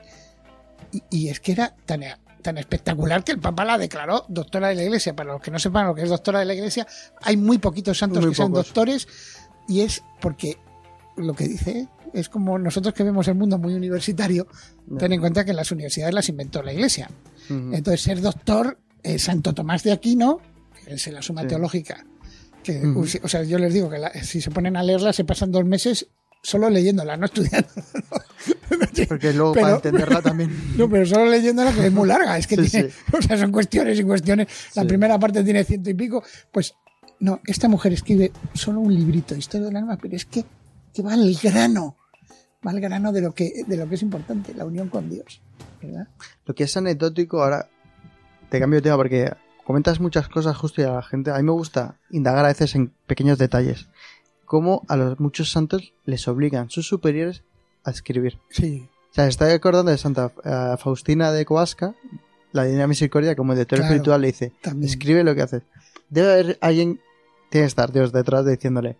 y- 0.91 1.03
y 1.11 1.27
es 1.29 1.39
que 1.39 1.51
era 1.51 1.75
tan, 1.85 2.01
tan 2.43 2.57
espectacular 2.59 3.23
que 3.23 3.31
el 3.31 3.39
Papa 3.39 3.65
la 3.65 3.77
declaró 3.79 4.25
doctora 4.27 4.67
de 4.67 4.75
la 4.75 4.83
Iglesia. 4.83 5.15
Para 5.15 5.33
los 5.33 5.41
que 5.41 5.49
no 5.49 5.57
sepan 5.57 5.87
lo 5.87 5.95
que 5.95 6.03
es 6.03 6.09
doctora 6.09 6.39
de 6.39 6.45
la 6.45 6.53
Iglesia, 6.53 6.85
hay 7.21 7.37
muy 7.37 7.57
poquitos 7.57 7.97
santos 7.97 8.21
Muy 8.21 8.29
que 8.31 8.35
sean 8.35 8.51
doctores 8.53 9.07
y 9.67 9.81
es 9.81 10.03
porque 10.21 10.57
lo 11.17 11.33
que 11.33 11.47
dice 11.47 11.87
es 12.13 12.29
como 12.29 12.59
nosotros 12.59 12.93
que 12.93 13.03
vemos 13.03 13.27
el 13.27 13.35
mundo 13.35 13.57
muy 13.57 13.73
universitario, 13.73 14.45
ten 14.99 15.13
en 15.13 15.19
cuenta 15.19 15.43
que 15.45 15.53
las 15.53 15.71
universidades 15.71 16.13
las 16.13 16.29
inventó 16.29 16.61
la 16.61 16.71
Iglesia. 16.73 17.09
Entonces, 17.49 18.01
ser 18.01 18.21
doctor, 18.21 18.77
eh, 19.01 19.17
Santo 19.17 19.53
Tomás 19.53 19.81
de 19.83 19.91
Aquino, 19.93 20.39
que 20.85 20.93
es 20.93 21.07
la 21.07 21.21
suma 21.23 21.41
Sí. 21.41 21.47
teológica, 21.47 22.05
que, 22.63 22.81
o 23.23 23.27
sea, 23.27 23.43
yo 23.43 23.57
les 23.57 23.73
digo 23.73 23.89
que 23.89 23.97
la- 23.97 24.13
si 24.23 24.41
se 24.41 24.51
ponen 24.51 24.77
a 24.77 24.83
leerla 24.83 25.11
se 25.11 25.25
pasan 25.25 25.51
dos 25.51 25.65
meses 25.65 26.07
solo 26.43 26.69
leyéndola, 26.69 27.17
no 27.17 27.25
estudiando. 27.25 27.69
Porque 29.07 29.33
luego 29.33 29.53
Pero- 29.53 29.63
para 29.65 29.75
entenderla 29.77 30.21
también. 30.21 30.51
No, 30.77 30.89
pero 30.89 31.05
solo 31.05 31.25
leyéndola 31.25 31.71
que 31.73 31.87
es 31.87 31.91
muy 31.93 32.07
larga, 32.07 32.37
es 32.37 32.47
que 32.47 32.55
Sí, 32.57 32.69
tiene, 32.69 32.89
o 33.17 33.21
sea, 33.21 33.37
son 33.37 33.51
cuestiones 33.51 33.99
y 33.99 34.03
cuestiones. 34.03 34.47
La 34.75 34.81
Sí. 34.83 34.87
primera 34.87 35.17
parte 35.19 35.43
tiene 35.43 35.63
ciento 35.63 35.89
y 35.89 35.93
pico, 35.93 36.23
pues 36.51 36.75
no, 37.19 37.39
esta 37.47 37.67
mujer 37.67 37.93
escribe 37.93 38.31
solo 38.53 38.79
un 38.81 38.93
librito, 38.93 39.35
Historia 39.35 39.67
del 39.67 39.77
alma, 39.77 39.97
pero 40.01 40.15
es 40.15 40.25
que, 40.25 40.45
que 40.93 41.01
va 41.01 41.13
al 41.13 41.33
grano, 41.41 41.95
va 42.65 42.71
al 42.71 42.81
grano 42.81 43.11
de 43.11 43.21
lo 43.21 43.33
que, 43.33 43.63
de 43.65 43.77
lo 43.77 43.87
que 43.87 43.95
es 43.95 44.01
importante, 44.01 44.53
la 44.53 44.65
unión 44.65 44.89
con 44.89 45.09
Dios, 45.09 45.41
¿verdad? 45.81 46.07
Lo 46.45 46.53
que 46.53 46.65
es 46.65 46.75
anecdótico, 46.75 47.41
ahora 47.41 47.69
te 48.49 48.59
cambio 48.59 48.79
de 48.79 48.83
tema 48.83 48.97
porque 48.97 49.31
comentas 49.63 49.99
muchas 50.01 50.27
cosas 50.27 50.57
justo 50.57 50.81
y 50.81 50.83
a 50.83 50.91
la 50.91 51.01
gente. 51.03 51.31
A 51.31 51.37
mí 51.37 51.43
me 51.43 51.51
gusta 51.51 51.97
indagar 52.11 52.43
a 52.45 52.49
veces 52.49 52.75
en 52.75 52.91
pequeños 53.07 53.37
detalles. 53.37 53.87
Cómo 54.53 54.83
a 54.87 54.95
los 54.97 55.19
muchos 55.19 55.49
santos 55.51 55.93
les 56.05 56.27
obligan 56.27 56.69
sus 56.69 56.87
superiores 56.87 57.41
a 57.85 57.89
escribir. 57.89 58.37
Sí, 58.51 58.87
O 59.09 59.15
sea, 59.15 59.25
estoy 59.27 59.49
acordando 59.49 59.89
de 59.91 59.97
Santa 59.97 60.31
eh, 60.45 60.75
Faustina 60.77 61.31
de 61.31 61.43
Coasca, 61.43 61.95
la 62.51 62.63
Divina 62.65 62.85
Misericordia, 62.85 63.35
como 63.35 63.53
director 63.55 63.79
Claro, 63.79 63.91
espiritual, 63.95 64.21
le 64.21 64.27
dice, 64.27 64.51
también. 64.61 64.91
escribe 64.91 65.23
lo 65.23 65.33
que 65.33 65.41
haces. 65.41 65.63
Debe 66.07 66.31
haber 66.33 66.57
alguien, 66.61 67.01
tiene 67.49 67.63
que 67.65 67.67
estar 67.67 67.91
Dios 67.91 68.11
detrás 68.11 68.45
diciéndole, 68.45 68.95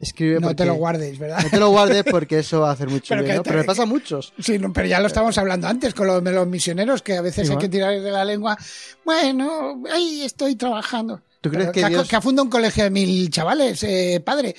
escribe 0.00 0.40
No 0.40 0.48
porque- 0.48 0.56
te 0.56 0.66
lo 0.66 0.74
guardes, 0.74 1.16
¿verdad? 1.20 1.38
no 1.40 1.50
te 1.50 1.60
lo 1.60 1.70
guardes 1.70 2.02
porque 2.10 2.40
eso 2.40 2.62
va 2.62 2.70
a 2.70 2.72
hacer 2.72 2.88
mucho 2.90 3.06
Pero 3.10 3.22
bien, 3.22 3.36
que 3.36 3.42
Pero 3.44 3.58
le 3.60 3.64
pasa 3.64 3.84
a 3.84 3.86
muchos. 3.86 4.32
Sí, 4.40 4.58
no, 4.58 4.72
pero 4.72 4.88
ya 4.88 4.98
lo 4.98 5.06
estábamos 5.06 5.38
hablando 5.38 5.68
antes 5.68 5.94
con 5.94 6.08
los, 6.08 6.20
misioneros, 6.48 7.02
que 7.02 7.16
a 7.16 7.20
veces 7.22 7.48
hay 7.48 7.58
que 7.58 7.68
tirar 7.68 7.92
de 8.00 8.10
la 8.10 8.24
lengua. 8.24 8.58
Bueno, 9.04 9.84
ahí 9.92 10.22
estoy 10.22 10.56
trabajando. 10.56 11.22
¿Tú 11.40 11.50
crees 11.50 11.66
Pero 11.66 11.72
que 11.74 11.84
ha- 11.84 11.88
Dios- 11.90 12.08
que 12.08 12.16
un 12.42 12.50
colegio 12.50 12.82
de 12.82 12.90
mil 12.90 13.30
chavales, 13.30 13.80
eh, 13.84 14.20
padre? 14.24 14.56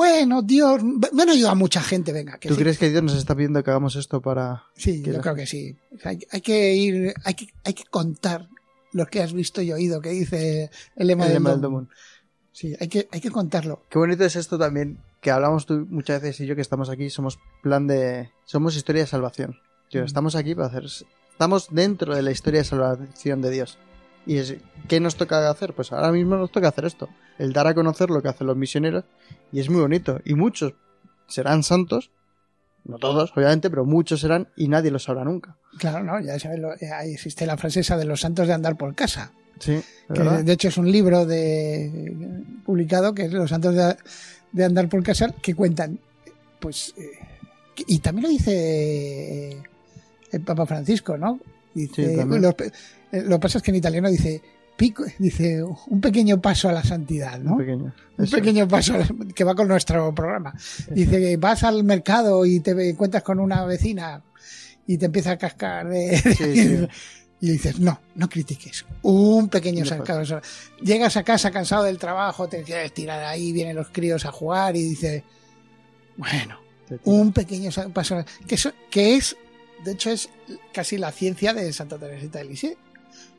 Bueno, 0.00 0.40
Dios, 0.40 0.82
me 0.82 1.22
han 1.22 1.28
ayudado 1.28 1.52
a 1.52 1.54
mucha 1.56 1.82
gente, 1.82 2.10
venga. 2.10 2.38
Que 2.38 2.48
¿Tú 2.48 2.54
sí. 2.54 2.60
crees 2.62 2.78
que 2.78 2.88
Dios 2.88 3.02
nos 3.02 3.16
está 3.16 3.34
pidiendo 3.34 3.62
que 3.62 3.68
hagamos 3.68 3.96
esto 3.96 4.22
para...? 4.22 4.64
Sí, 4.74 5.02
yo 5.02 5.12
la- 5.12 5.20
creo 5.20 5.34
que 5.34 5.44
sí. 5.44 5.76
Hay, 6.02 6.20
hay 6.30 6.40
que 6.40 6.74
ir, 6.74 7.12
hay 7.22 7.34
que, 7.34 7.48
hay 7.64 7.74
que 7.74 7.84
contar 7.84 8.48
lo 8.94 9.04
que 9.04 9.22
has 9.22 9.34
visto 9.34 9.60
y 9.60 9.72
oído, 9.72 10.00
que 10.00 10.08
dice 10.08 10.70
el 10.96 11.06
lema, 11.06 11.26
El 11.26 11.34
del, 11.34 11.42
lema. 11.60 11.86
Sí, 12.50 12.74
hay 12.80 12.88
que, 12.88 13.08
hay 13.12 13.20
que 13.20 13.30
contarlo. 13.30 13.82
Qué 13.90 13.98
bonito 13.98 14.24
es 14.24 14.36
esto 14.36 14.58
también, 14.58 15.02
que 15.20 15.32
hablamos 15.32 15.66
tú 15.66 15.86
muchas 15.90 16.22
veces 16.22 16.40
y 16.40 16.46
yo 16.46 16.54
que 16.54 16.62
estamos 16.62 16.88
aquí, 16.88 17.10
somos 17.10 17.38
plan 17.62 17.86
de... 17.86 18.30
Somos 18.46 18.76
historia 18.76 19.02
de 19.02 19.06
salvación. 19.06 19.58
Mm. 19.92 19.98
estamos 19.98 20.34
aquí 20.34 20.54
para 20.54 20.68
hacer... 20.68 20.84
Estamos 21.30 21.68
dentro 21.70 22.16
de 22.16 22.22
la 22.22 22.30
historia 22.30 22.60
de 22.60 22.64
salvación 22.64 23.42
de 23.42 23.50
Dios. 23.50 23.76
Y 24.26 24.36
es, 24.36 24.56
¿qué 24.88 25.00
nos 25.00 25.16
toca 25.16 25.48
hacer? 25.50 25.72
Pues 25.74 25.92
ahora 25.92 26.12
mismo 26.12 26.36
nos 26.36 26.52
toca 26.52 26.68
hacer 26.68 26.84
esto. 26.84 27.08
El 27.38 27.52
dar 27.52 27.66
a 27.66 27.74
conocer 27.74 28.10
lo 28.10 28.20
que 28.22 28.28
hacen 28.28 28.46
los 28.46 28.56
misioneros. 28.56 29.04
Y 29.52 29.60
es 29.60 29.70
muy 29.70 29.80
bonito. 29.80 30.20
Y 30.24 30.34
muchos 30.34 30.74
serán 31.26 31.62
santos. 31.62 32.10
No 32.84 32.98
todos, 32.98 33.32
obviamente, 33.36 33.68
pero 33.70 33.84
muchos 33.84 34.20
serán 34.20 34.48
y 34.56 34.68
nadie 34.68 34.90
lo 34.90 34.98
sabrá 34.98 35.24
nunca. 35.24 35.56
Claro, 35.78 36.02
¿no? 36.02 36.18
Ya 36.20 36.38
sabes, 36.38 36.58
lo- 36.58 36.72
eh, 36.74 36.90
ahí 36.94 37.12
existe 37.12 37.44
la 37.46 37.56
frase 37.58 37.80
esa 37.80 37.96
de 37.98 38.04
los 38.06 38.20
santos 38.20 38.46
de 38.46 38.54
andar 38.54 38.76
por 38.76 38.94
casa. 38.94 39.32
Sí, 39.58 39.72
de 39.72 39.82
que 40.14 40.42
de 40.42 40.52
hecho 40.52 40.68
es 40.68 40.78
un 40.78 40.90
libro 40.90 41.26
de 41.26 42.14
publicado 42.64 43.12
que 43.14 43.24
es 43.26 43.32
Los 43.32 43.50
Santos 43.50 43.74
de, 43.74 43.94
de 44.52 44.64
Andar 44.64 44.88
por 44.88 45.02
Casa 45.02 45.34
que 45.42 45.54
cuentan 45.54 45.98
pues 46.58 46.94
eh, 46.96 47.10
y 47.86 47.98
también 47.98 48.22
lo 48.22 48.28
dice 48.30 48.52
eh, 49.52 49.62
el 50.32 50.40
Papa 50.40 50.64
Francisco 50.64 51.18
¿no? 51.18 51.40
Dice 51.74 52.14
Sí, 52.14 52.20
eh, 53.12 53.22
lo 53.22 53.36
que 53.36 53.38
pasa 53.40 53.58
es 53.58 53.64
que 53.64 53.70
en 53.70 53.76
italiano 53.76 54.08
dice 54.10 54.40
pico 54.76 55.04
dice 55.18 55.62
un 55.62 56.00
pequeño 56.00 56.40
paso 56.40 56.68
a 56.68 56.72
la 56.72 56.82
santidad 56.82 57.38
¿no? 57.38 57.52
Un 57.52 57.58
pequeño. 57.58 57.94
Un 58.18 58.24
Eso. 58.24 58.36
pequeño 58.36 58.66
paso 58.68 58.96
la- 58.96 59.08
que 59.34 59.44
va 59.44 59.54
con 59.54 59.68
nuestro 59.68 60.14
programa 60.14 60.54
dice 60.90 61.18
que 61.20 61.36
vas 61.36 61.62
al 61.64 61.84
mercado 61.84 62.46
y 62.46 62.60
te 62.60 62.70
encuentras 62.88 63.22
con 63.22 63.38
una 63.40 63.64
vecina 63.64 64.22
y 64.86 64.96
te 64.98 65.06
empieza 65.06 65.32
a 65.32 65.36
cascar 65.38 65.88
de, 65.88 66.16
Sí, 66.18 66.34
sí. 66.56 66.88
y 67.42 67.52
dices, 67.52 67.78
no, 67.80 68.00
no 68.16 68.28
critiques. 68.28 68.84
Un 69.02 69.48
pequeño 69.48 69.80
No 69.80 69.86
sarcasmo. 69.86 70.40
Llegas 70.82 71.16
a 71.16 71.22
casa 71.22 71.50
cansado 71.50 71.84
del 71.84 71.96
trabajo, 71.96 72.48
te 72.48 72.62
quieres 72.62 72.92
tirar 72.92 73.24
ahí, 73.24 73.50
vienen 73.52 73.76
los 73.76 73.88
críos 73.90 74.26
a 74.26 74.32
jugar 74.32 74.76
y 74.76 74.82
dices, 74.82 75.22
bueno, 76.16 76.58
un 77.04 77.32
pequeño 77.32 77.70
paso. 77.94 78.22
Que, 78.46 78.56
eso- 78.56 78.72
que 78.90 79.16
es, 79.16 79.36
de 79.84 79.92
hecho, 79.92 80.10
es 80.10 80.28
casi 80.72 80.98
la 80.98 81.12
ciencia 81.12 81.52
de 81.54 81.72
Santa 81.72 81.98
Teresita 81.98 82.38
de 82.38 82.44
Lisieux. 82.44 82.76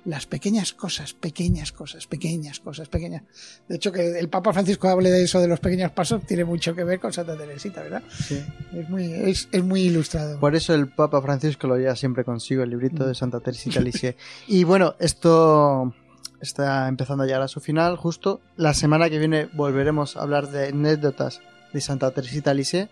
Las 0.03 0.25
pequeñas 0.25 0.73
cosas, 0.73 1.13
pequeñas 1.13 1.71
cosas, 1.71 2.07
pequeñas 2.07 2.59
cosas, 2.59 2.87
pequeñas. 2.89 3.21
De 3.67 3.75
hecho, 3.75 3.91
que 3.91 4.17
el 4.17 4.29
Papa 4.29 4.51
Francisco 4.51 4.87
hable 4.89 5.11
de 5.11 5.21
eso 5.23 5.39
de 5.39 5.47
los 5.47 5.59
pequeños 5.59 5.91
pasos 5.91 6.25
tiene 6.25 6.43
mucho 6.43 6.73
que 6.73 6.83
ver 6.83 6.99
con 6.99 7.13
Santa 7.13 7.37
Teresita, 7.37 7.83
¿verdad? 7.83 8.01
Sí. 8.09 8.43
Es 8.73 8.89
muy, 8.89 9.13
es, 9.13 9.47
es 9.51 9.63
muy 9.63 9.81
ilustrado. 9.83 10.39
Por 10.39 10.55
eso 10.55 10.73
el 10.73 10.87
Papa 10.87 11.21
Francisco 11.21 11.67
lo 11.67 11.77
lleva 11.77 11.95
siempre 11.95 12.23
consigo, 12.23 12.63
el 12.63 12.71
librito 12.71 13.03
Mm. 13.03 13.07
de 13.09 13.15
Santa 13.15 13.39
Teresita 13.41 13.77
de 13.79 13.85
Lisieux. 13.85 14.15
Y 14.47 14.63
bueno, 14.63 14.95
esto 14.99 15.93
está 16.41 16.87
empezando 16.87 17.23
a 17.23 17.27
llegar 17.27 17.43
a 17.43 17.47
su 17.47 17.59
final, 17.59 17.95
justo. 17.95 18.41
La 18.57 18.73
semana 18.73 19.07
que 19.07 19.19
viene 19.19 19.49
volveremos 19.53 20.17
a 20.17 20.21
hablar 20.23 20.49
de 20.49 20.69
anécdotas 20.69 21.41
de 21.73 21.79
Santa 21.79 22.09
Teresita 22.09 22.55
Lisieux. 22.55 22.89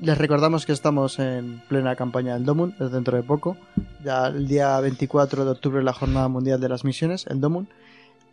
Les 0.00 0.16
recordamos 0.16 0.64
que 0.64 0.72
estamos 0.72 1.18
en 1.18 1.60
plena 1.68 1.94
campaña 1.94 2.32
del 2.32 2.46
Domun, 2.46 2.74
es 2.80 2.90
dentro 2.90 3.18
de 3.18 3.22
poco. 3.22 3.58
Ya 4.02 4.28
el 4.28 4.48
día 4.48 4.80
24 4.80 5.44
de 5.44 5.50
octubre 5.50 5.80
es 5.80 5.84
la 5.84 5.92
Jornada 5.92 6.26
Mundial 6.28 6.58
de 6.58 6.70
las 6.70 6.84
Misiones, 6.84 7.26
el 7.26 7.40
Domun. 7.40 7.68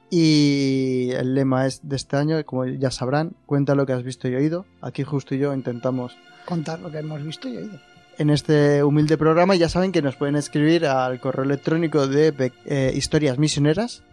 Y 0.10 1.10
el 1.12 1.36
lema 1.36 1.66
es 1.66 1.82
de 1.84 1.98
este 1.98 2.16
año, 2.16 2.42
como 2.46 2.66
ya 2.66 2.90
sabrán, 2.90 3.34
cuenta 3.46 3.76
lo 3.76 3.86
que 3.86 3.92
has 3.92 4.04
visto 4.04 4.30
y 4.30 4.36
oído. 4.36 4.66
Aquí 4.82 5.04
justo 5.04 5.36
y 5.36 5.40
yo 5.40 5.54
intentamos 5.54 6.16
Contar 6.46 6.80
lo 6.80 6.90
que 6.90 7.00
hemos 7.00 7.22
visto 7.22 7.50
y 7.50 7.58
oído. 7.58 7.80
en 8.18 8.30
este 8.30 8.82
humilde 8.86 9.18
programa. 9.18 9.56
Ya 9.56 9.68
saben 9.68 9.92
que 9.92 10.02
nos 10.02 10.16
pueden 10.16 10.38
escribir 10.38 10.86
al 10.86 11.20
correo 11.20 11.44
electrónico 11.44 12.08
de 12.08 12.54
eh, 12.66 12.94
historias 12.96 13.38
misioneras 13.38 14.04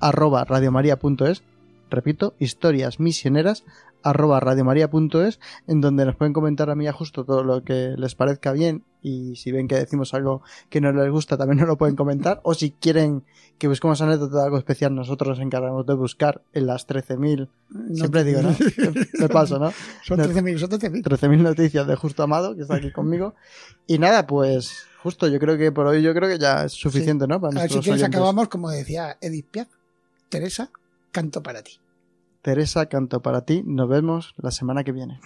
arroba 0.00 0.44
radiomaria.es. 0.44 1.42
Repito, 1.90 2.32
historias 2.38 2.98
misioneras 2.98 3.64
arroba 4.02 4.40
radiomaria.es 4.40 5.40
en 5.66 5.80
donde 5.80 6.04
nos 6.04 6.16
pueden 6.16 6.32
comentar 6.32 6.70
a 6.70 6.74
mí 6.74 6.86
a 6.88 6.92
justo 6.92 7.24
todo 7.24 7.42
lo 7.44 7.62
que 7.64 7.94
les 7.96 8.14
parezca 8.14 8.52
bien 8.52 8.84
y 9.02 9.34
si 9.36 9.50
ven 9.52 9.66
que 9.68 9.74
decimos 9.76 10.14
algo 10.14 10.42
que 10.70 10.80
no 10.80 10.92
les 10.92 11.10
gusta 11.10 11.36
también 11.36 11.58
nos 11.58 11.68
lo 11.68 11.76
pueden 11.76 11.96
comentar 11.96 12.40
o 12.44 12.54
si 12.54 12.70
quieren 12.70 13.24
que 13.58 13.68
busquemos 13.68 14.00
anécdota 14.00 14.38
de 14.38 14.44
algo 14.44 14.58
especial 14.58 14.94
nosotros 14.94 15.38
nos 15.38 15.44
encargamos 15.46 15.86
de 15.86 15.94
buscar 15.94 16.42
en 16.52 16.66
las 16.66 16.86
13.000 16.86 17.48
siempre 17.94 18.24
digo, 18.24 18.42
¿no? 18.42 18.54
me 19.18 19.28
paso, 19.28 19.58
¿no? 19.58 19.72
Son 20.04 20.18
No. 20.18 20.24
13.000, 20.24 20.58
son 20.58 20.70
13.000. 20.70 21.02
13.000 21.02 21.38
noticias 21.42 21.86
de 21.86 21.96
Justo 21.96 22.22
Amado, 22.22 22.54
que 22.54 22.62
está 22.62 22.76
aquí 22.76 22.90
conmigo. 22.92 23.34
Y 23.86 23.98
nada, 23.98 24.26
pues 24.26 24.86
justo, 25.02 25.26
yo 25.28 25.38
creo 25.40 25.56
que 25.58 25.72
por 25.72 25.86
hoy 25.86 26.02
yo 26.02 26.12
creo 26.14 26.28
que 26.28 26.38
ya 26.38 26.64
es 26.64 26.72
suficiente, 26.72 27.26
¿no? 27.26 27.40
Para 27.40 27.58
A 27.58 27.62
ver 27.62 27.68
si 27.70 27.74
nuestros 27.76 27.84
quieres 27.84 28.02
oyentes. 28.02 28.18
acabamos, 28.18 28.48
como 28.48 28.70
decía 28.70 29.16
Edith 29.20 29.46
Piaf. 29.50 29.68
Teresa, 30.28 30.70
canto 31.10 31.42
para 31.42 31.62
ti. 31.62 31.72
Teresa, 32.42 32.86
canto 32.86 33.22
para 33.22 33.44
ti. 33.44 33.62
Nos 33.64 33.88
vemos 33.88 34.34
la 34.36 34.50
semana 34.50 34.82
que 34.82 34.90
viene. 34.90 35.20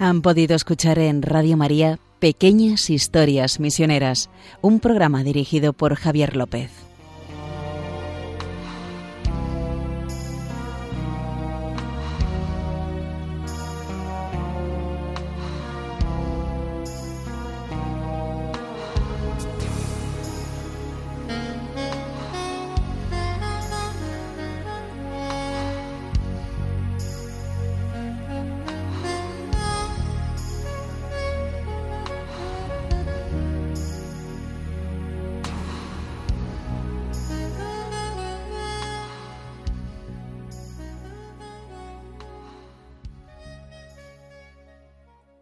Han 0.00 0.22
podido 0.22 0.56
escuchar 0.56 0.98
en 0.98 1.22
Radio 1.22 1.56
María 1.56 2.00
Pequeñas 2.20 2.90
Historias 2.90 3.60
Misioneras, 3.60 4.28
un 4.60 4.78
programa 4.78 5.24
dirigido 5.24 5.72
por 5.72 5.94
Javier 5.94 6.36
López. 6.36 6.89